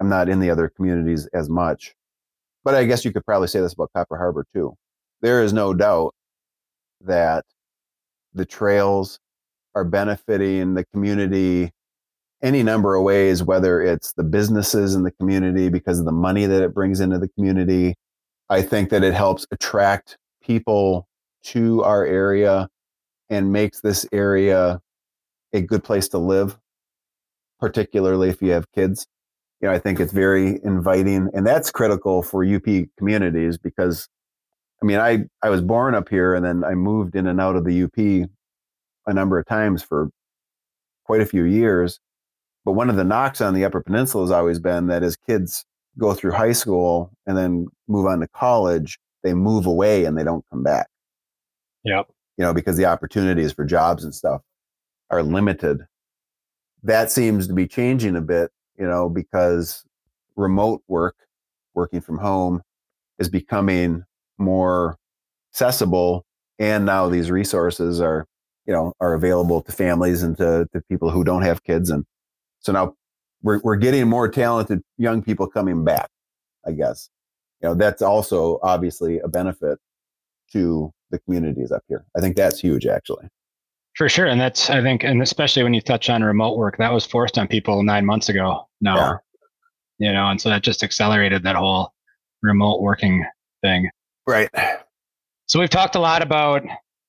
[0.00, 1.94] I'm not in the other communities as much.
[2.66, 4.74] But I guess you could probably say this about Copper Harbor too.
[5.20, 6.16] There is no doubt
[7.00, 7.44] that
[8.34, 9.20] the trails
[9.76, 11.70] are benefiting the community
[12.42, 16.44] any number of ways, whether it's the businesses in the community because of the money
[16.44, 17.94] that it brings into the community.
[18.50, 21.06] I think that it helps attract people
[21.44, 22.68] to our area
[23.30, 24.80] and makes this area
[25.52, 26.58] a good place to live,
[27.60, 29.06] particularly if you have kids.
[29.60, 32.66] You know, I think it's very inviting, and that's critical for UP
[32.98, 34.08] communities because,
[34.82, 37.56] I mean, I I was born up here, and then I moved in and out
[37.56, 38.28] of the UP
[39.06, 40.10] a number of times for
[41.04, 42.00] quite a few years.
[42.64, 45.64] But one of the knocks on the Upper Peninsula has always been that as kids
[45.98, 50.24] go through high school and then move on to college, they move away and they
[50.24, 50.88] don't come back.
[51.84, 52.08] Yep.
[52.36, 54.42] You know, because the opportunities for jobs and stuff
[55.10, 55.86] are limited.
[56.82, 59.84] That seems to be changing a bit, you know, because
[60.36, 61.16] remote work,
[61.74, 62.62] working from home,
[63.18, 64.04] is becoming
[64.38, 64.96] more
[65.52, 66.24] accessible.
[66.58, 68.26] And now these resources are,
[68.66, 71.90] you know, are available to families and to, to people who don't have kids.
[71.90, 72.04] And
[72.60, 72.94] so now
[73.42, 76.08] we're, we're getting more talented young people coming back,
[76.66, 77.08] I guess.
[77.62, 79.78] You know, that's also obviously a benefit
[80.52, 82.04] to the communities up here.
[82.16, 83.28] I think that's huge, actually.
[83.96, 84.26] For sure.
[84.26, 87.38] And that's, I think, and especially when you touch on remote work, that was forced
[87.38, 88.96] on people nine months ago now.
[88.96, 90.08] Yeah.
[90.08, 91.92] You know, and so that just accelerated that whole
[92.42, 93.24] remote working
[93.62, 93.88] thing.
[94.26, 94.50] Right.
[95.46, 96.62] So we've talked a lot about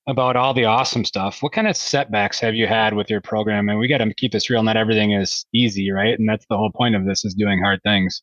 [0.08, 1.44] about all the awesome stuff.
[1.44, 3.68] What kind of setbacks have you had with your program?
[3.68, 4.64] And we got to keep this real.
[4.64, 6.18] Not everything is easy, right?
[6.18, 8.22] And that's the whole point of this is doing hard things.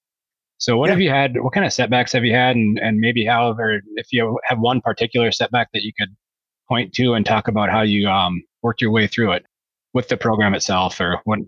[0.57, 0.93] So what yeah.
[0.93, 1.43] have you had?
[1.43, 2.57] What kind of setbacks have you had?
[2.57, 6.09] And, and maybe however, if you have one particular setback that you could
[6.67, 9.47] point to and talk about how you um, worked your way through it
[9.93, 11.39] with the program itself or what?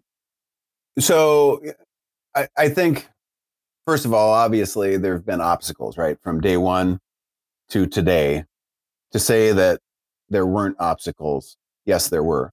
[0.99, 1.61] So
[2.35, 3.09] I, I think,
[3.87, 6.19] first of all, obviously there have been obstacles, right?
[6.23, 7.01] From day one
[7.71, 8.45] to today
[9.13, 9.81] to say that
[10.29, 11.57] there weren't obstacles.
[11.87, 12.53] Yes, there were.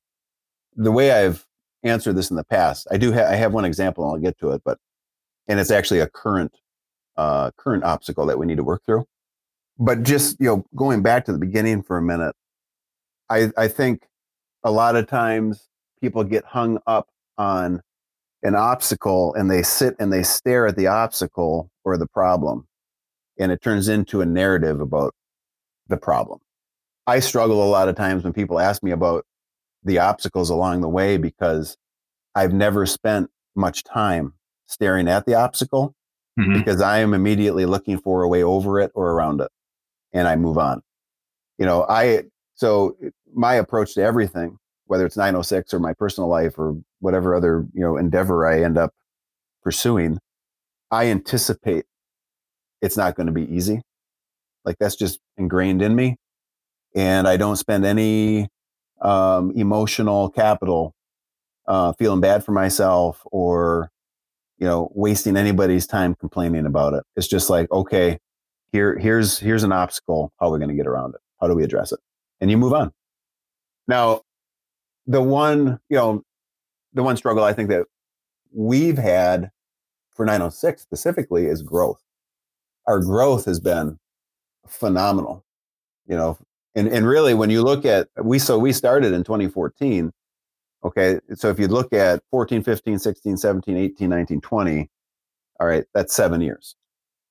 [0.76, 1.45] The way I've
[1.84, 4.51] answered this in the past, I do ha- I have one example, I'll get to
[4.51, 4.80] it, but
[5.47, 6.55] and it's actually a current
[7.18, 9.05] uh, current obstacle that we need to work through.
[9.78, 12.36] But just you know, going back to the beginning for a minute,
[13.30, 14.07] I I think
[14.64, 15.68] a lot of times
[16.01, 17.07] people get hung up
[17.38, 17.82] on
[18.43, 22.68] an obstacle and they sit and they stare at the obstacle or the problem,
[23.39, 25.14] and it turns into a narrative about
[25.88, 26.39] the problem.
[27.07, 29.26] I struggle a lot of times when people ask me about
[29.84, 31.78] the obstacles along the way because
[32.36, 34.34] I've never spent much time
[34.68, 35.93] staring at the obstacle
[36.39, 36.57] mm-hmm.
[36.57, 39.51] because I am immediately looking for a way over it or around it
[40.14, 40.82] and I move on.
[41.57, 42.24] You know, I,
[42.55, 42.95] so
[43.33, 47.81] my approach to everything, whether it's 906 or my personal life or whatever other, you
[47.81, 48.91] know, endeavor I end up
[49.63, 50.19] pursuing,
[50.91, 51.85] I anticipate
[52.81, 53.81] it's not going to be easy.
[54.65, 56.17] Like that's just ingrained in me
[56.95, 58.47] and I don't spend any
[59.01, 60.93] um, emotional capital
[61.67, 63.89] uh, feeling bad for myself or
[64.57, 67.03] you know wasting anybody's time complaining about it.
[67.15, 68.19] It's just like okay,
[68.71, 70.31] here here's here's an obstacle.
[70.39, 71.21] How are we going to get around it?
[71.41, 71.99] How do we address it?
[72.43, 72.91] And you move on.
[73.87, 74.23] Now,
[75.07, 76.25] the one you know,
[76.91, 77.85] the one struggle I think that
[78.51, 79.49] we've had
[80.11, 82.01] for 906 specifically is growth.
[82.85, 83.97] Our growth has been
[84.67, 85.45] phenomenal.
[86.05, 86.37] You know,
[86.75, 90.11] and and really, when you look at we so we started in 2014.
[90.83, 94.89] Okay, so if you look at 14, 15, 16, 17, 18, 19, 20,
[95.61, 96.75] all right, that's seven years.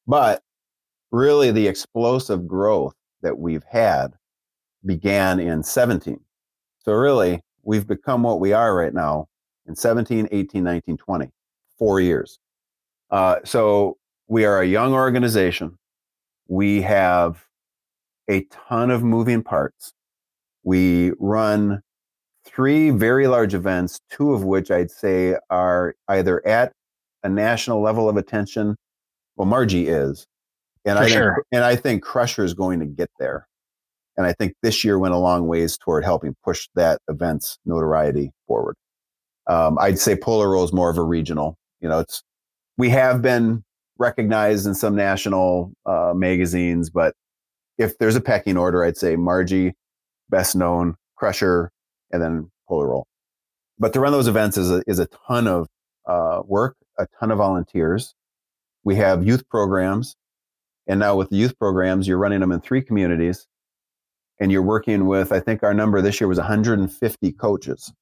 [0.07, 0.43] But
[1.11, 4.15] really, the explosive growth that we've had
[4.85, 6.19] began in 17.
[6.81, 9.29] So really, we've become what we are right now
[9.67, 11.31] in 17, 18, 19, 20,
[11.79, 12.39] four years.
[13.11, 13.97] Uh, so
[14.29, 15.79] we are a young organization.
[16.49, 17.45] We have
[18.29, 19.93] a ton of moving parts.
[20.65, 21.83] We run
[22.45, 26.73] three very large events, two of which I'd say are either at
[27.23, 28.77] a national level of attention.
[29.37, 30.27] Well, Marji is,
[30.85, 31.35] and For I sure.
[31.35, 33.49] think, and I think Crusher is going to get there.
[34.17, 38.31] And I think this year went a long ways toward helping push that event's notoriety
[38.47, 38.77] forward.
[39.49, 41.57] Um, I'd say Polar Roll is more of a regional.
[41.81, 42.23] You know, it's
[42.77, 43.65] we have been
[43.99, 47.15] recognized in some national uh, magazines, but
[47.79, 49.73] if there's a pecking order, I'd say Marji,
[50.31, 51.71] best known, Crusher,
[52.11, 53.07] and then Polar Roll.
[53.79, 55.69] But to run those events is a, is a ton of
[56.07, 58.15] uh, work, a ton of volunteers.
[58.85, 60.17] We have youth programs.
[60.87, 63.47] And now with the youth programs, you're running them in three communities.
[64.43, 67.93] And you're working with, I think our number this year was 150 coaches.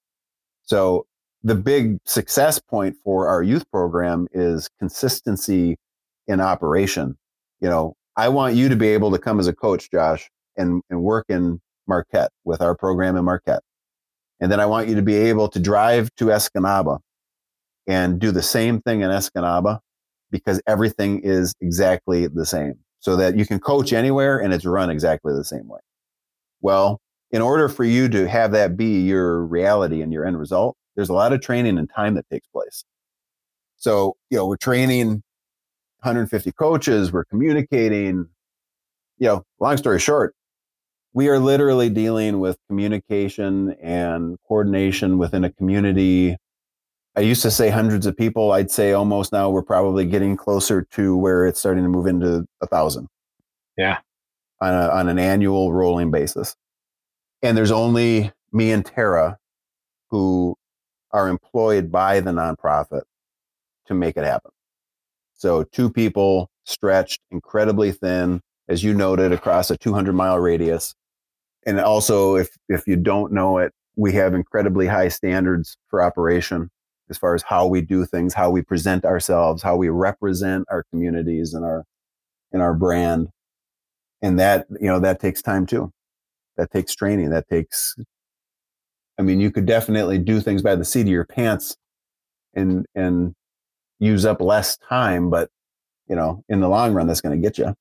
[0.63, 1.07] So
[1.43, 5.77] the big success point for our youth program is consistency
[6.27, 7.19] in operation.
[7.61, 10.81] You know, I want you to be able to come as a coach, Josh, and,
[10.89, 13.63] and work in Marquette with our program in Marquette.
[14.41, 17.01] And then I want you to be able to drive to Escanaba
[17.87, 19.81] and do the same thing in Escanaba
[20.31, 24.89] because everything is exactly the same so that you can coach anywhere and it's run
[24.89, 25.81] exactly the same way.
[26.61, 27.01] Well,
[27.31, 31.09] in order for you to have that be your reality and your end result, there's
[31.09, 32.85] a lot of training and time that takes place.
[33.77, 35.23] So, you know, we're training
[36.03, 38.29] 150 coaches, we're communicating.
[39.19, 40.35] You know, long story short,
[41.13, 46.37] we are literally dealing with communication and coordination within a community.
[47.17, 48.53] I used to say hundreds of people.
[48.53, 52.47] I'd say almost now we're probably getting closer to where it's starting to move into
[52.63, 53.09] a thousand.
[53.77, 53.99] Yeah.
[54.61, 56.55] On, a, on an annual rolling basis.
[57.43, 59.39] And there's only me and Tara
[60.11, 60.57] who
[61.13, 63.03] are employed by the nonprofit
[63.87, 64.51] to make it happen.
[65.35, 70.95] So two people stretched incredibly thin, as you noted, across a 200 mile radius.
[71.67, 76.71] And also, if, if you don't know it, we have incredibly high standards for operation
[77.11, 80.85] as far as how we do things, how we present ourselves, how we represent our
[80.91, 81.85] communities and our,
[82.53, 83.29] and our brand.
[84.23, 85.93] And that, you know, that takes time too.
[86.57, 87.31] That takes training.
[87.31, 87.97] That takes
[89.21, 91.77] I mean, you could definitely do things by the seat of your pants
[92.55, 93.35] and and
[93.99, 95.51] use up less time, but
[96.09, 97.75] you know, in the long run, that's going to get you.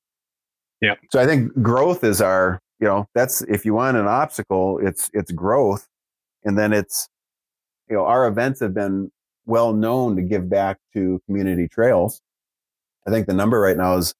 [0.82, 0.96] Yeah.
[1.10, 5.10] So I think growth is our, you know, that's if you want an obstacle, it's
[5.14, 5.86] it's growth,
[6.44, 7.08] and then it's,
[7.88, 9.10] you know, our events have been
[9.46, 12.20] well known to give back to community trails.
[13.06, 14.14] I think the number right now is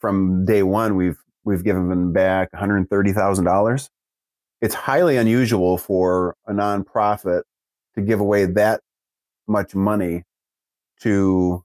[0.00, 1.18] from day one we've
[1.48, 3.90] we've given them back one hundred thirty thousand dollars
[4.60, 7.42] it's highly unusual for a nonprofit
[7.94, 8.80] to give away that
[9.46, 10.24] much money
[11.00, 11.64] to,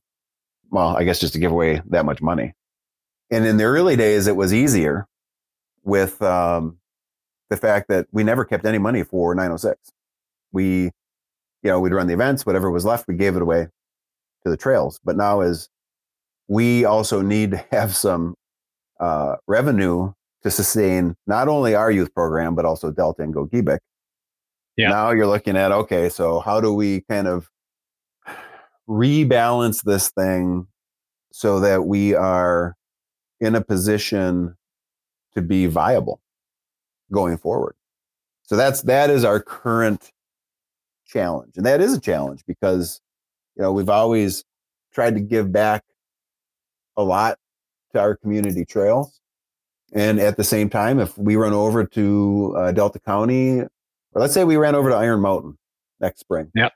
[0.69, 2.53] well, I guess just to give away that much money.
[3.31, 5.07] And in the early days, it was easier
[5.83, 6.77] with um,
[7.49, 9.91] the fact that we never kept any money for 906.
[10.51, 10.91] We, you
[11.63, 13.67] know, we'd run the events, whatever was left, we gave it away
[14.43, 14.99] to the trails.
[15.03, 15.67] But now, as
[16.47, 18.35] we also need to have some
[18.99, 20.13] uh, revenue
[20.43, 23.79] to sustain not only our youth program, but also Delta and Gogebic.
[24.75, 24.89] Yeah.
[24.89, 27.49] Now you're looking at, okay, so how do we kind of
[28.87, 30.67] rebalance this thing
[31.31, 32.75] so that we are
[33.39, 34.55] in a position
[35.33, 36.21] to be viable
[37.11, 37.75] going forward?
[38.43, 40.11] So that's that is our current
[41.05, 41.53] challenge.
[41.55, 42.99] And that is a challenge because
[43.55, 44.43] you know, we've always
[44.93, 45.83] tried to give back
[46.97, 47.37] a lot
[47.93, 49.21] to our community trails
[49.93, 53.69] and at the same time, if we run over to uh, Delta County, or
[54.15, 55.57] let's say we ran over to Iron Mountain
[55.99, 56.51] next spring.
[56.55, 56.73] Yep.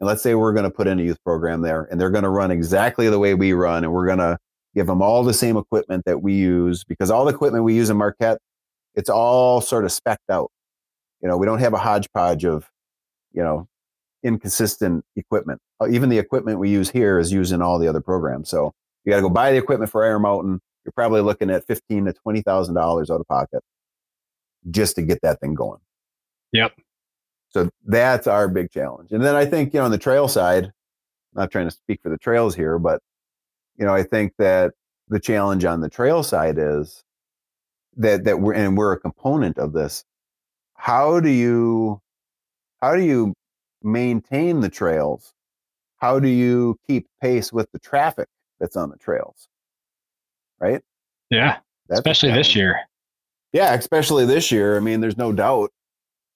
[0.00, 2.24] And let's say we're going to put in a youth program there and they're going
[2.24, 4.38] to run exactly the way we run and we're going to
[4.74, 7.88] give them all the same equipment that we use because all the equipment we use
[7.88, 8.38] in Marquette,
[8.94, 10.50] it's all sort of specked out.
[11.22, 12.70] You know, we don't have a hodgepodge of,
[13.32, 13.68] you know,
[14.22, 15.60] inconsistent equipment.
[15.80, 18.50] Uh, even the equipment we use here is used in all the other programs.
[18.50, 18.74] So
[19.06, 22.04] you got to go buy the equipment for Iron Mountain you're probably looking at fifteen
[22.04, 23.62] to twenty thousand dollars out of pocket
[24.70, 25.80] just to get that thing going.
[26.52, 26.72] Yep.
[27.48, 29.10] So that's our big challenge.
[29.10, 30.72] And then I think, you know, on the trail side, I'm
[31.34, 33.02] not trying to speak for the trails here, but
[33.76, 34.74] you know, I think that
[35.08, 37.02] the challenge on the trail side is
[37.96, 40.04] that that we're and we're a component of this.
[40.74, 42.00] How do you
[42.80, 43.34] how do you
[43.82, 45.32] maintain the trails?
[45.96, 48.28] How do you keep pace with the traffic
[48.60, 49.48] that's on the trails?
[50.60, 50.82] right?
[51.30, 51.58] Yeah.
[51.88, 52.80] That's especially this year.
[53.52, 54.76] Yeah, especially this year.
[54.76, 55.72] I mean, there's no doubt.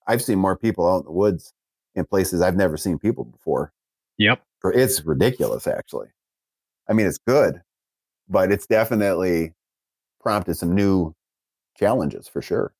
[0.06, 1.52] I've seen more people out in the woods
[1.94, 3.72] in places I've never seen people before.
[4.18, 4.42] Yep.
[4.64, 6.08] It's ridiculous, actually.
[6.88, 7.60] I mean, it's good,
[8.28, 9.52] but it's definitely
[10.20, 11.14] prompted some new
[11.78, 12.72] challenges for sure.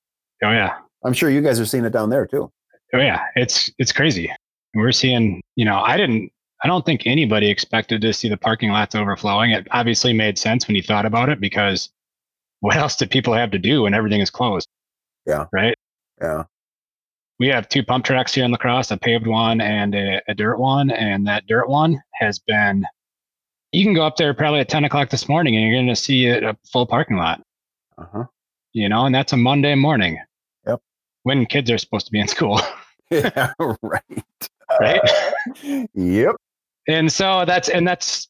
[0.43, 0.79] Oh yeah.
[1.05, 2.51] I'm sure you guys are seeing it down there too.
[2.93, 3.25] Oh yeah.
[3.37, 4.33] It's it's crazy.
[4.75, 6.31] We're seeing, you know, I didn't
[6.63, 9.51] I don't think anybody expected to see the parking lots overflowing.
[9.51, 11.91] It obviously made sense when you thought about it because
[12.61, 14.69] what else did people have to do when everything is closed?
[15.27, 15.47] Yeah.
[15.53, 15.77] Right.
[16.21, 16.45] Yeah.
[17.39, 20.35] We have two pump tracks here in La Crosse, a paved one and a, a
[20.35, 20.91] dirt one.
[20.91, 22.85] And that dirt one has been,
[23.73, 25.97] you can go up there probably at 10 o'clock this morning and you're going to
[25.97, 27.43] see a, a full parking lot.
[27.97, 28.25] Uh-huh.
[28.75, 30.19] You know, and that's a Monday morning.
[30.67, 30.81] Yep.
[31.23, 32.61] When kids are supposed to be in school.
[33.11, 34.03] yeah, right.
[34.79, 35.01] Right.
[35.95, 36.37] yep
[36.91, 38.29] and so that's and that's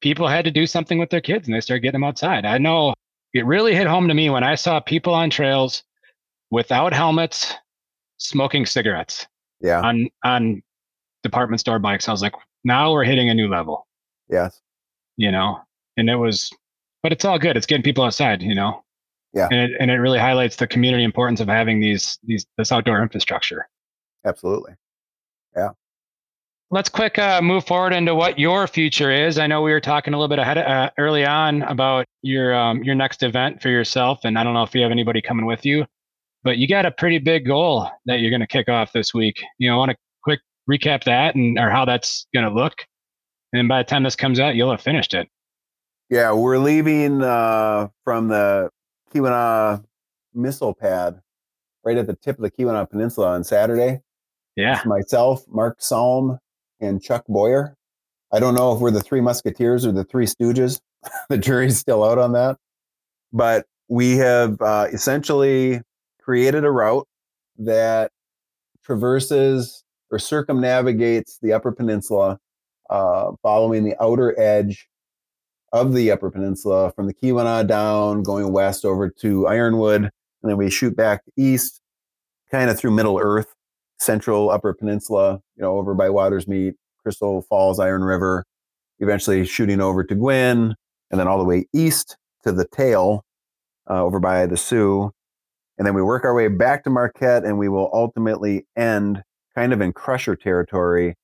[0.00, 2.44] people had to do something with their kids and they started getting them outside.
[2.44, 2.94] I know
[3.34, 5.84] it really hit home to me when I saw people on trails
[6.50, 7.54] without helmets
[8.16, 9.26] smoking cigarettes.
[9.60, 9.80] Yeah.
[9.80, 10.62] On on
[11.22, 12.08] department store bikes.
[12.08, 12.34] I was like,
[12.64, 13.86] now we're hitting a new level.
[14.28, 14.60] Yes.
[15.16, 15.60] You know,
[15.96, 16.50] and it was
[17.02, 17.56] but it's all good.
[17.56, 18.82] It's getting people outside, you know.
[19.34, 19.48] Yeah.
[19.50, 23.02] And it and it really highlights the community importance of having these these this outdoor
[23.02, 23.68] infrastructure.
[24.24, 24.72] Absolutely.
[25.54, 25.70] Yeah
[26.70, 29.38] let's quick uh, move forward into what your future is.
[29.38, 32.82] I know we were talking a little bit ahead uh, early on about your um,
[32.82, 35.66] your next event for yourself, and I don't know if you have anybody coming with
[35.66, 35.84] you.
[36.42, 39.42] but you got a pretty big goal that you're going to kick off this week.
[39.58, 40.40] You know, I want to quick
[40.70, 42.74] recap that and or how that's going to look.
[43.52, 45.28] And by the time this comes out, you'll have finished it.
[46.08, 48.70] Yeah, we're leaving uh, from the
[49.12, 49.84] Keweenaw
[50.34, 51.20] missile pad
[51.84, 54.00] right at the tip of the Keweenaw Peninsula on Saturday.
[54.56, 54.76] Yeah.
[54.76, 56.38] It's myself, Mark Salm,
[56.80, 57.76] and Chuck Boyer.
[58.32, 60.80] I don't know if we're the three musketeers or the three stooges.
[61.28, 62.56] the jury's still out on that.
[63.32, 65.80] But we have uh, essentially
[66.20, 67.06] created a route
[67.58, 68.12] that
[68.84, 72.38] traverses or circumnavigates the Upper Peninsula,
[72.88, 74.88] uh, following the outer edge
[75.72, 80.56] of the Upper Peninsula from the Keweenaw down, going west over to Ironwood, and then
[80.56, 81.80] we shoot back east,
[82.50, 83.54] kind of through Middle Earth,
[84.00, 86.72] Central Upper Peninsula, you know, over by Watersmeet,
[87.02, 88.44] Crystal Falls, Iron River,
[88.98, 90.74] eventually shooting over to Gwinn,
[91.10, 93.24] and then all the way east to the tail
[93.88, 95.10] uh, over by the Soo.
[95.78, 99.22] And then we work our way back to Marquette, and we will ultimately end
[99.54, 101.16] kind of in Crusher territory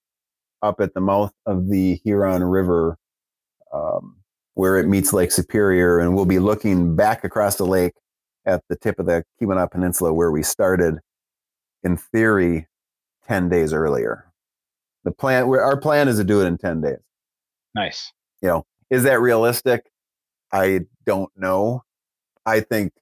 [0.62, 2.96] up at the mouth of the Huron River,
[3.72, 4.16] um,
[4.54, 5.98] where it meets Lake Superior.
[5.98, 7.94] And we'll be looking back across the lake
[8.46, 10.98] at the tip of the Keweenaw Peninsula where we started,
[11.86, 12.66] in theory,
[13.28, 14.26] 10 days earlier.
[15.04, 16.98] The plan, our plan is to do it in 10 days.
[17.76, 18.12] Nice.
[18.42, 19.88] You know, is that realistic?
[20.52, 21.84] I don't know.
[22.44, 22.92] I think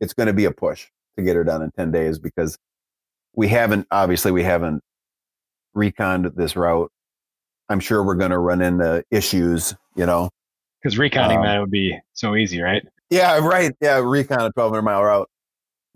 [0.00, 0.86] it's going to be a push
[1.18, 2.58] to get her done in 10 days because
[3.34, 4.82] we haven't, obviously, we haven't
[5.74, 6.90] reconned this route.
[7.68, 10.30] I'm sure we're going to run into issues, you know.
[10.82, 12.82] Because reconning um, that would be so easy, right?
[13.10, 13.74] Yeah, right.
[13.82, 15.28] Yeah, recon a 1200 mile route.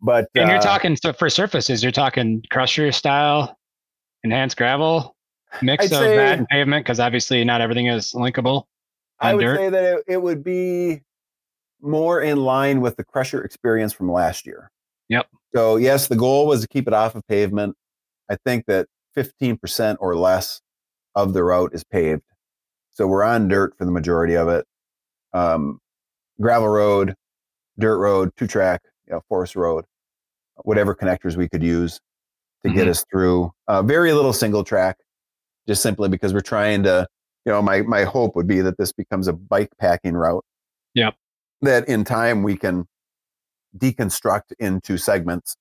[0.03, 3.59] But and you're uh, talking so for surfaces, you're talking crusher style,
[4.25, 5.15] enhanced gravel,
[5.63, 8.65] mix I'd of say, that and pavement, because obviously not everything is linkable.
[9.21, 9.57] I would dirt.
[9.57, 11.03] say that it, it would be
[11.83, 14.71] more in line with the crusher experience from last year.
[15.09, 15.27] Yep.
[15.55, 17.77] So yes, the goal was to keep it off of pavement.
[18.31, 18.87] I think that
[19.17, 20.61] 15% or less
[21.15, 22.23] of the route is paved.
[22.93, 24.67] So we're on dirt for the majority of it.
[25.33, 25.81] Um,
[26.41, 27.15] gravel road,
[27.79, 29.85] dirt road, two track, you know, forest road,
[30.59, 32.01] whatever connectors we could use
[32.63, 32.79] to mm-hmm.
[32.79, 33.53] get us through.
[33.67, 34.97] Uh, very little single track,
[35.67, 37.07] just simply because we're trying to,
[37.45, 40.45] you know, my, my hope would be that this becomes a bike packing route.
[40.95, 41.11] Yeah.
[41.63, 42.87] That in time we can
[43.77, 45.57] deconstruct into segments.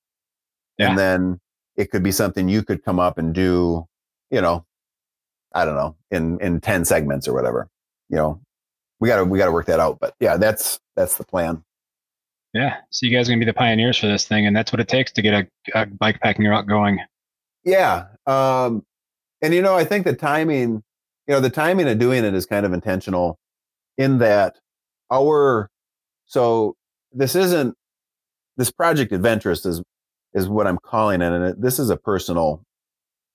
[0.78, 0.90] Yeah.
[0.90, 1.40] And then
[1.76, 3.86] it could be something you could come up and do,
[4.32, 4.66] you know,
[5.54, 7.68] I don't know, in in 10 segments or whatever.
[8.10, 8.42] You know,
[9.00, 11.64] we got to we got to work that out, but yeah, that's that's the plan.
[12.54, 14.80] Yeah, so you guys are gonna be the pioneers for this thing, and that's what
[14.80, 17.00] it takes to get a, a bike packing route going.
[17.64, 18.84] Yeah, um,
[19.42, 20.84] and you know, I think the timing,
[21.28, 23.38] you know, the timing of doing it is kind of intentional,
[23.98, 24.56] in that
[25.12, 25.70] our
[26.26, 26.76] so
[27.12, 27.76] this isn't
[28.58, 29.84] this project adventurous is
[30.34, 32.64] is what I'm calling it, and it, this is a personal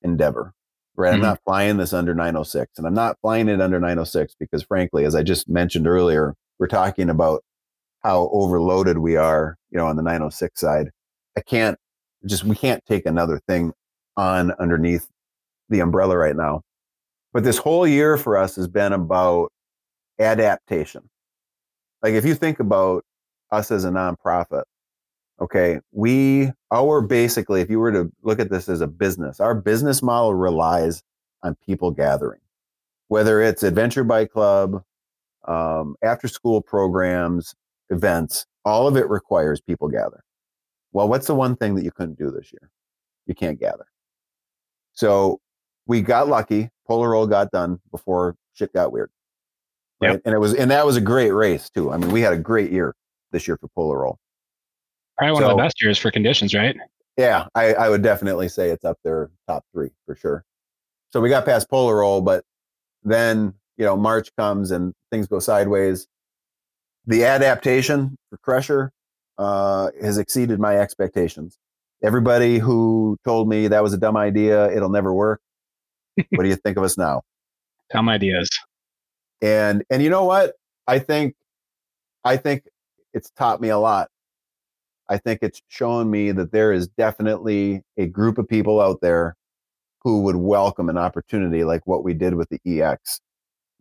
[0.02, 0.52] endeavor.
[0.96, 1.16] Right, mm-hmm.
[1.16, 5.04] I'm not flying this under 906, and I'm not flying it under 906 because, frankly,
[5.04, 7.42] as I just mentioned earlier, we're talking about
[8.04, 10.90] how overloaded we are, you know, on the 906 side.
[11.36, 11.78] I can't
[12.26, 13.72] just we can't take another thing
[14.16, 15.08] on underneath
[15.68, 16.62] the umbrella right now.
[17.32, 19.50] But this whole year for us has been about
[20.20, 21.10] adaptation.
[22.02, 23.04] Like if you think about
[23.50, 24.64] us as a nonprofit,
[25.40, 25.80] Okay.
[25.92, 30.02] We, our basically, if you were to look at this as a business, our business
[30.02, 31.02] model relies
[31.42, 32.40] on people gathering,
[33.08, 34.82] whether it's Adventure Bike Club,
[35.46, 37.54] um, after school programs,
[37.90, 40.22] events, all of it requires people gather.
[40.92, 42.70] Well, what's the one thing that you couldn't do this year?
[43.26, 43.86] You can't gather.
[44.92, 45.40] So
[45.86, 46.70] we got lucky.
[46.86, 49.10] Polar Roll got done before shit got weird.
[50.00, 50.12] Right.
[50.12, 50.22] Yep.
[50.24, 51.92] And it was, and that was a great race too.
[51.92, 52.94] I mean, we had a great year
[53.32, 54.18] this year for Polar Roll.
[55.18, 56.76] Probably one so, of the best years for conditions, right?
[57.16, 60.44] Yeah, I, I would definitely say it's up there, top three for sure.
[61.10, 62.44] So we got past Polar Roll, but
[63.04, 66.08] then you know March comes and things go sideways.
[67.06, 68.92] The adaptation for Crusher
[69.38, 71.58] uh, has exceeded my expectations.
[72.02, 75.40] Everybody who told me that was a dumb idea, it'll never work.
[76.30, 77.22] what do you think of us now?
[77.92, 78.48] Dumb ideas.
[79.42, 80.54] And and you know what?
[80.86, 81.34] I think
[82.24, 82.64] I think
[83.12, 84.08] it's taught me a lot
[85.08, 89.36] I think it's shown me that there is definitely a group of people out there
[90.02, 93.20] who would welcome an opportunity like what we did with the EX,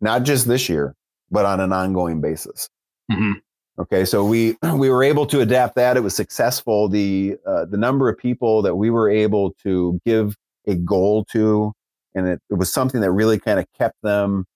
[0.00, 0.94] not just this year,
[1.30, 2.68] but on an ongoing basis.
[3.10, 3.32] Mm-hmm.
[3.80, 5.96] Okay, so we we were able to adapt that.
[5.96, 6.88] It was successful.
[6.88, 10.36] The uh, the number of people that we were able to give
[10.66, 11.72] a goal to,
[12.14, 14.46] and it, it was something that really kind of kept them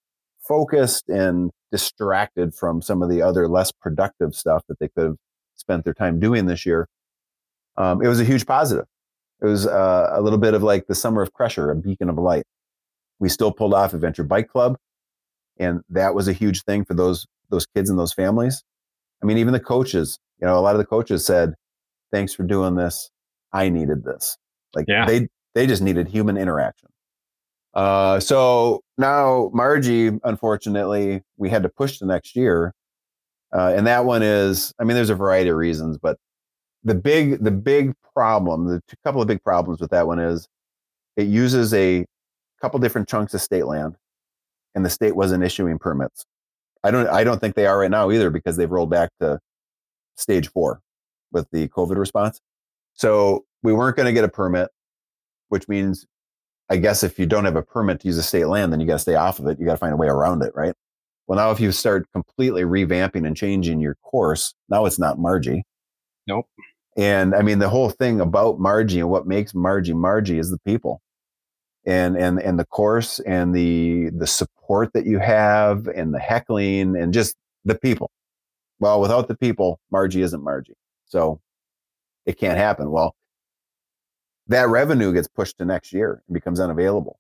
[0.40, 5.16] focused and distracted from some of the other less productive stuff that they could have
[5.57, 6.88] spent their time doing this year.
[7.76, 8.86] um, it was a huge positive.
[9.42, 12.18] It was uh, a little bit of like the summer of Crusher, a beacon of
[12.18, 12.44] light.
[13.20, 14.76] We still pulled off Adventure Bike Club,
[15.59, 18.62] and that was a huge thing for those those kids and those families.
[19.22, 21.55] I mean, even the coaches, you know, a lot of the coaches said,
[22.12, 23.11] "Thanks for doing this.
[23.53, 24.36] I needed this."
[24.74, 25.07] Like Yeah.
[25.07, 26.88] they they just needed human interaction.
[27.74, 32.74] Uh, so now Marji, unfortunately, we had to push the next year,
[33.55, 36.18] uh, and that one is, I mean, there's a variety of reasons, but
[36.84, 40.49] the big the big problem, the couple of big problems with that one is
[41.16, 42.05] it uses a
[42.61, 43.96] couple different chunks of state land,
[44.74, 46.24] and the state wasn't issuing permits.
[46.89, 49.39] I don't I don't think they are right now either because they've rolled back to
[50.16, 50.80] stage four
[51.32, 52.41] with the COVID response.
[52.95, 54.70] So we weren't going to get a permit,
[55.49, 56.07] which means
[56.70, 58.86] I guess if you don't have a permit to use a state land, then you
[58.86, 59.59] got to stay off of it.
[59.59, 60.74] You got to find a way around it, right?
[61.26, 65.61] Well, now if you start completely revamping and changing your course, now it's not Marji.
[66.26, 66.47] Nope.
[66.97, 70.59] And I mean, the whole thing about Marji and what makes Marji Marji is the
[70.64, 71.03] people,
[71.86, 76.96] and and and the course and the the support that you have and the heckling
[76.96, 78.10] and just the people.
[78.80, 80.74] Well, without the people, Marji isn't Marji.
[81.06, 81.40] So
[82.26, 82.90] it can't happen.
[82.90, 83.14] Well,
[84.46, 87.18] that revenue gets pushed to next year and becomes unavailable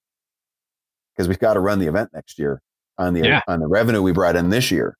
[1.14, 2.60] because we've got to run the event next year
[2.98, 3.40] on the Yeah.
[3.48, 4.96] on the revenue we brought in this year.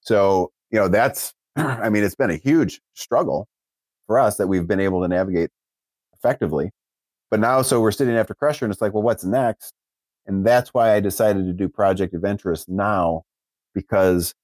[0.00, 3.48] So you know that's I mean it's been a huge struggle
[4.06, 5.50] for us that we've been able to navigate
[6.14, 6.70] effectively.
[7.30, 9.72] But now, so we're sitting after Crusher, and it's like, well, what's next?
[10.26, 13.22] And that's why I decided to do Project Adventurous now,
[13.74, 14.34] because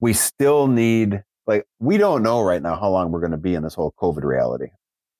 [0.00, 3.54] we still need, like, we don't know right now how long we're going to be
[3.54, 4.68] in this whole COVID reality.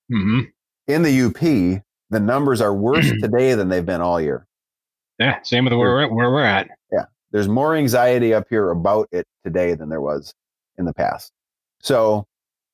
[0.09, 0.41] hmm
[0.87, 4.47] In the UP, the numbers are worse today than they've been all year.
[5.19, 5.41] Yeah.
[5.43, 6.69] Same with where we're, where we're at.
[6.91, 10.33] Yeah, there's more anxiety up here about it today than there was
[10.77, 11.31] in the past.
[11.81, 12.27] So,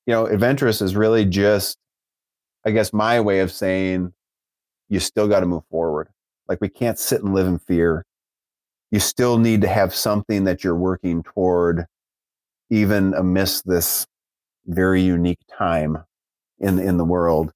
[0.05, 1.77] you know, Adventurous is really just,
[2.65, 4.13] I guess, my way of saying
[4.91, 6.09] you still got to move forward.
[6.49, 8.05] Like we can't sit and live in fear.
[8.91, 11.85] You still need to have something that you're working toward,
[12.69, 14.05] even amidst this
[14.65, 16.03] very unique time
[16.59, 17.53] in in the world.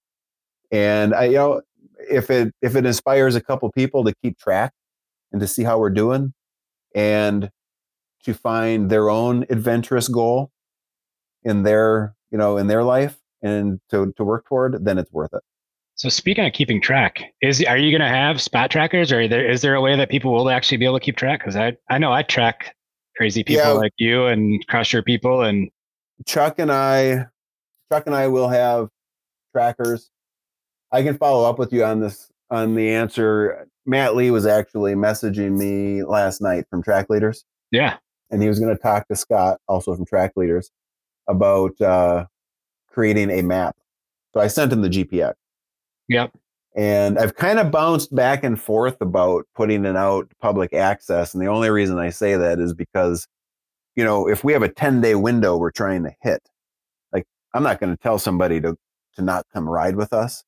[0.72, 1.62] And I, you know,
[2.10, 4.72] if it if it inspires a couple people to keep track
[5.34, 6.34] and to see how we're doing,
[6.96, 7.50] and
[8.24, 10.52] to find their own adventurous goal
[11.44, 15.34] in their you know in their life and to, to work toward then it's worth
[15.34, 15.44] it
[15.98, 19.50] So speaking of keeping track, is are you going to have spot trackers, or there,
[19.50, 21.40] is there a way that people will actually be able to keep track?
[21.40, 22.76] Because I I know I track
[23.16, 23.72] crazy people Yeah.
[23.72, 25.70] like you and crusher people, and
[26.26, 27.26] chuck and i
[27.92, 28.90] chuck and i will have
[29.54, 30.10] trackers.
[30.92, 33.66] I can follow up with you on this on the answer.
[33.86, 37.46] Matt lee was actually messaging me last night from track leaders.
[37.72, 37.98] Yeah,
[38.32, 40.72] and he was going to talk to scott also from track leaders
[41.30, 42.26] about uh,
[42.92, 43.78] creating a map.
[44.34, 45.36] So i sent him the gpx
[46.08, 46.32] yep,
[46.76, 51.34] And I've kind of bounced back and forth about putting it out public access.
[51.34, 53.28] And the only reason I say that is because,
[53.96, 56.42] you know, if we have a 10 day window we're trying to hit,
[57.14, 58.76] like I'm not going to tell somebody to,
[59.16, 60.44] to not come ride with us,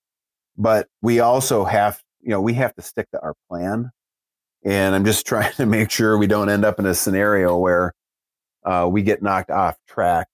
[0.57, 3.91] but we also have, you know, we have to stick to our plan.
[4.65, 7.93] And I'm just trying to make sure we don't end up in a scenario where
[8.65, 10.27] uh, we get knocked off track.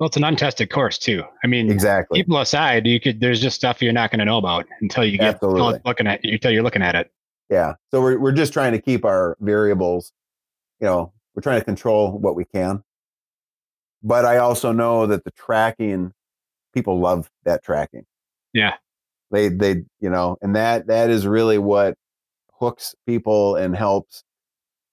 [0.00, 1.22] Well, it's an untested course too.
[1.44, 2.20] I mean, Exactly.
[2.20, 5.18] people aside, you could there's just stuff you're not going to know about until you
[5.18, 5.78] get Absolutely.
[5.84, 7.12] looking at until you're looking at it.
[7.50, 7.74] Yeah.
[7.90, 10.12] So we're we're just trying to keep our variables,
[10.80, 12.82] you know, we're trying to control what we can.
[14.02, 16.12] But I also know that the tracking,
[16.74, 18.06] people love that tracking.
[18.54, 18.74] Yeah.
[19.30, 21.94] They they you know, and that that is really what
[22.58, 24.24] hooks people and helps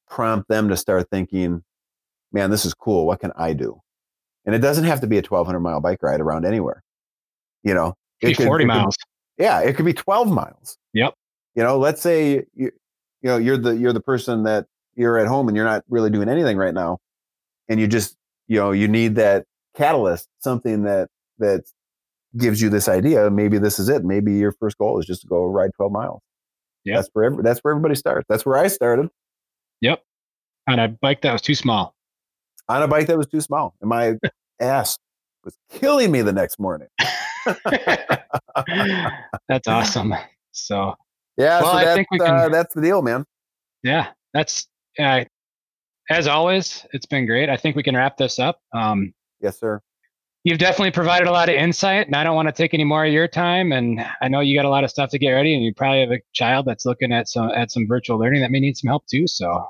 [0.10, 1.64] prompt them to start thinking,
[2.34, 3.06] man, this is cool.
[3.06, 3.82] What can I do?
[4.48, 6.82] And it doesn't have to be a 1200 mile bike ride around anywhere.
[7.64, 8.96] You know, it could- 40 it could- miles.
[9.38, 10.78] yeah, it could be 12 miles.
[10.94, 11.14] Yep.
[11.54, 12.72] You know, let's say you,
[13.22, 16.10] you know you're the you're the person that you're at home and you're not really
[16.10, 16.98] doing anything right now,
[17.70, 18.16] and you just
[18.48, 19.46] you know you need that
[19.76, 21.62] catalyst, something that that
[22.38, 23.30] gives you this idea.
[23.30, 24.04] Maybe this is it.
[24.06, 26.22] Maybe your first goal is just to go ride 12 miles.
[26.86, 26.96] Yep.
[26.96, 28.26] That's where every, that's where everybody starts.
[28.30, 29.10] That's where I started
[29.82, 30.02] Yep.
[30.70, 31.96] On a bike that was too small.
[32.70, 34.16] On a bike that was too small, and my
[34.60, 34.98] ass
[35.44, 36.88] was killing me the next morning.
[39.48, 40.14] That's awesome.
[40.52, 40.94] So
[41.38, 43.26] Yeah, Well, so I that's, think we uh, can- that's the deal, man.
[43.84, 44.68] yeah, that's
[45.00, 45.24] uh,
[46.10, 46.86] as always.
[46.94, 47.50] It's been great.
[47.50, 48.60] I think we can wrap this up.
[48.74, 49.80] Um, Yes, sir.
[50.44, 53.06] you've definitely provided a lot of insight, and I don't want to take any more
[53.06, 53.72] of your time.
[53.72, 56.00] And I know you got a lot of stuff to get ready, and you probably
[56.02, 58.88] have a child that's looking at some at some virtual learning that may need some
[58.88, 59.28] help too.
[59.28, 59.68] So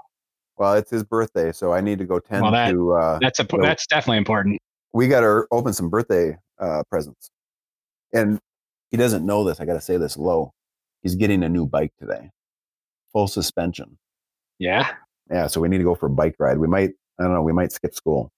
[0.58, 2.94] Well, it's his birthday, so I need to go tend Well, that- to.
[2.94, 4.60] Uh, that's a So- that's definitely important.
[4.94, 7.30] we got to open some birthday uh, presents,
[8.14, 8.40] and
[8.92, 9.60] he doesn't know this.
[9.60, 10.54] I got to say this low.
[11.04, 12.32] He's getting a new bike today,
[13.14, 13.98] full suspension.
[14.60, 14.90] Yeah.
[15.30, 16.58] Yeah, so we need to go for a bike ride.
[16.58, 18.32] We might, I don't know, we might skip school.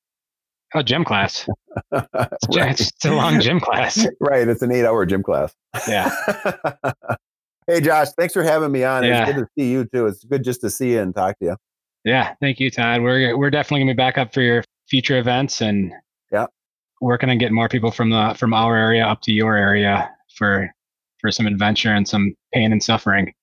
[0.76, 1.48] Oh, gym class.
[1.92, 2.80] right.
[2.80, 4.06] It's a long gym class.
[4.20, 4.48] right.
[4.48, 5.54] It's an eight hour gym class.
[5.88, 6.12] Yeah.
[7.68, 9.04] hey, Josh, thanks for having me on.
[9.04, 9.24] Yeah.
[9.24, 10.08] It's good to see you too.
[10.08, 11.56] It's good just to see you and talk to you.
[12.06, 12.34] Yeah.
[12.42, 13.02] Thank you, Todd.
[13.02, 15.92] We're we're definitely gonna be back up for your future events and
[16.32, 16.48] Yeah.
[17.02, 20.70] working on getting more people from the from our area up to your area for
[21.20, 23.34] for some adventure and some pain and suffering.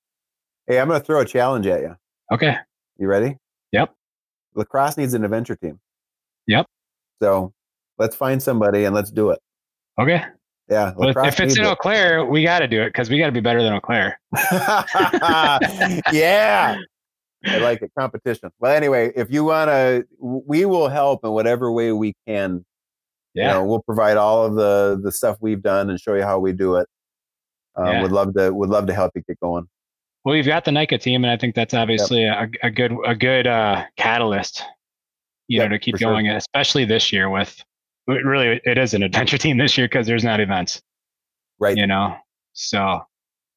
[0.67, 1.95] Hey, I'm going to throw a challenge at you.
[2.33, 2.57] Okay.
[2.97, 3.37] You ready?
[3.73, 3.95] Yep.
[4.55, 5.79] La Crosse needs an adventure team.
[6.49, 6.67] Yep.
[7.23, 7.53] So
[7.99, 9.39] let's find somebody and let's do it.
[10.01, 10.25] Okay.
[10.69, 10.93] Yeah.
[10.99, 11.69] If it's in it.
[11.69, 13.81] Eau Claire, we got to do it because we got to be better than Eau
[13.81, 14.19] Claire.
[16.13, 16.77] yeah.
[17.47, 17.91] I like it.
[17.99, 18.51] Competition.
[18.59, 22.65] Well, anyway, if you want to, we will help in whatever way we can.
[23.35, 23.49] Yeah.
[23.49, 26.39] You know, we'll provide all of the the stuff we've done and show you how
[26.39, 26.89] we do it.
[27.77, 28.03] Um, Yeah.
[28.03, 29.67] Would love to would love to help you get going.
[30.25, 33.15] Well, you've got the NICA team, and I think that's obviously a, a good a
[33.15, 34.63] good uh, catalyst,
[35.49, 36.13] you Yep, know, to keep for sure.
[36.13, 37.63] going, especially this year with
[38.09, 40.81] really it is an adventure team this year because there's not events,
[41.61, 41.77] Right.
[41.77, 42.17] you know.
[42.55, 43.03] So,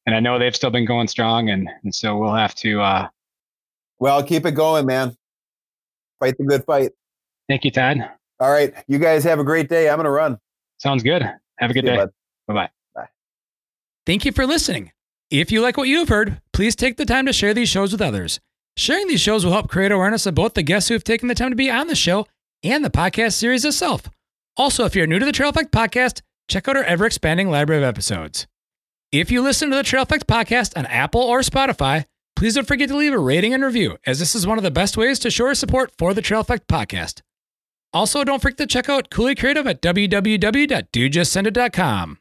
[0.05, 2.81] and I know they've still been going strong, and and so we'll have to.
[2.81, 3.07] uh
[3.99, 5.15] Well, keep it going, man.
[6.19, 6.91] Fight the good fight.
[7.47, 7.97] Thank you, Todd.
[8.39, 8.73] All right.
[8.87, 9.89] You guys have a great day.
[9.89, 10.37] I'm gonna run.
[10.77, 11.21] Sounds good.
[11.23, 11.97] Have a good See day.
[11.97, 12.09] bud.
[12.47, 12.53] Bye
[12.95, 13.05] bye.
[14.05, 14.91] Thank you for listening.
[15.29, 18.01] If you like what you've heard, please take the time to share these shows with
[18.01, 18.39] others.
[18.77, 21.35] Sharing these shows will help create awareness of both the guests who have taken the
[21.35, 22.25] time to be on the show
[22.63, 24.09] and the podcast series itself.
[24.57, 27.83] Also, if you're new to the Trail Effect podcast, check out our ever expanding library
[27.83, 28.47] of episodes.
[29.11, 32.05] If you listen to the Trail Effect podcast on Apple or Spotify,
[32.39, 34.71] please don't forget to leave a rating and review, as this is one of the
[34.71, 37.21] best ways to show your support for the Trail Effect podcast.
[37.91, 42.19] Also, don't forget to check out Coulee Creative at www.dudejustsendit.com.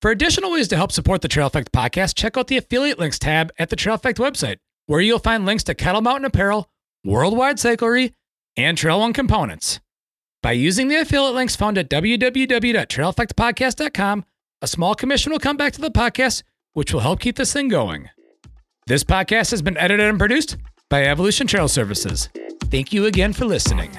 [0.00, 3.18] For additional ways to help support the Trail Effect podcast, check out the affiliate links
[3.18, 6.70] tab at the Trail Effect website, where you'll find links to KETL Mountain Apparel,
[7.04, 8.14] Worldwide Cyclery,
[8.56, 9.80] and Trail One components.
[10.44, 14.24] By using the affiliate links found at www.traileffectpodcast.com,
[14.62, 17.66] a small commission will come back to the podcast, which will help keep this thing
[17.66, 18.10] going.
[18.90, 20.56] This podcast has been edited and produced
[20.88, 22.28] by Evolution Trail Services.
[22.72, 23.96] Thank you again for listening.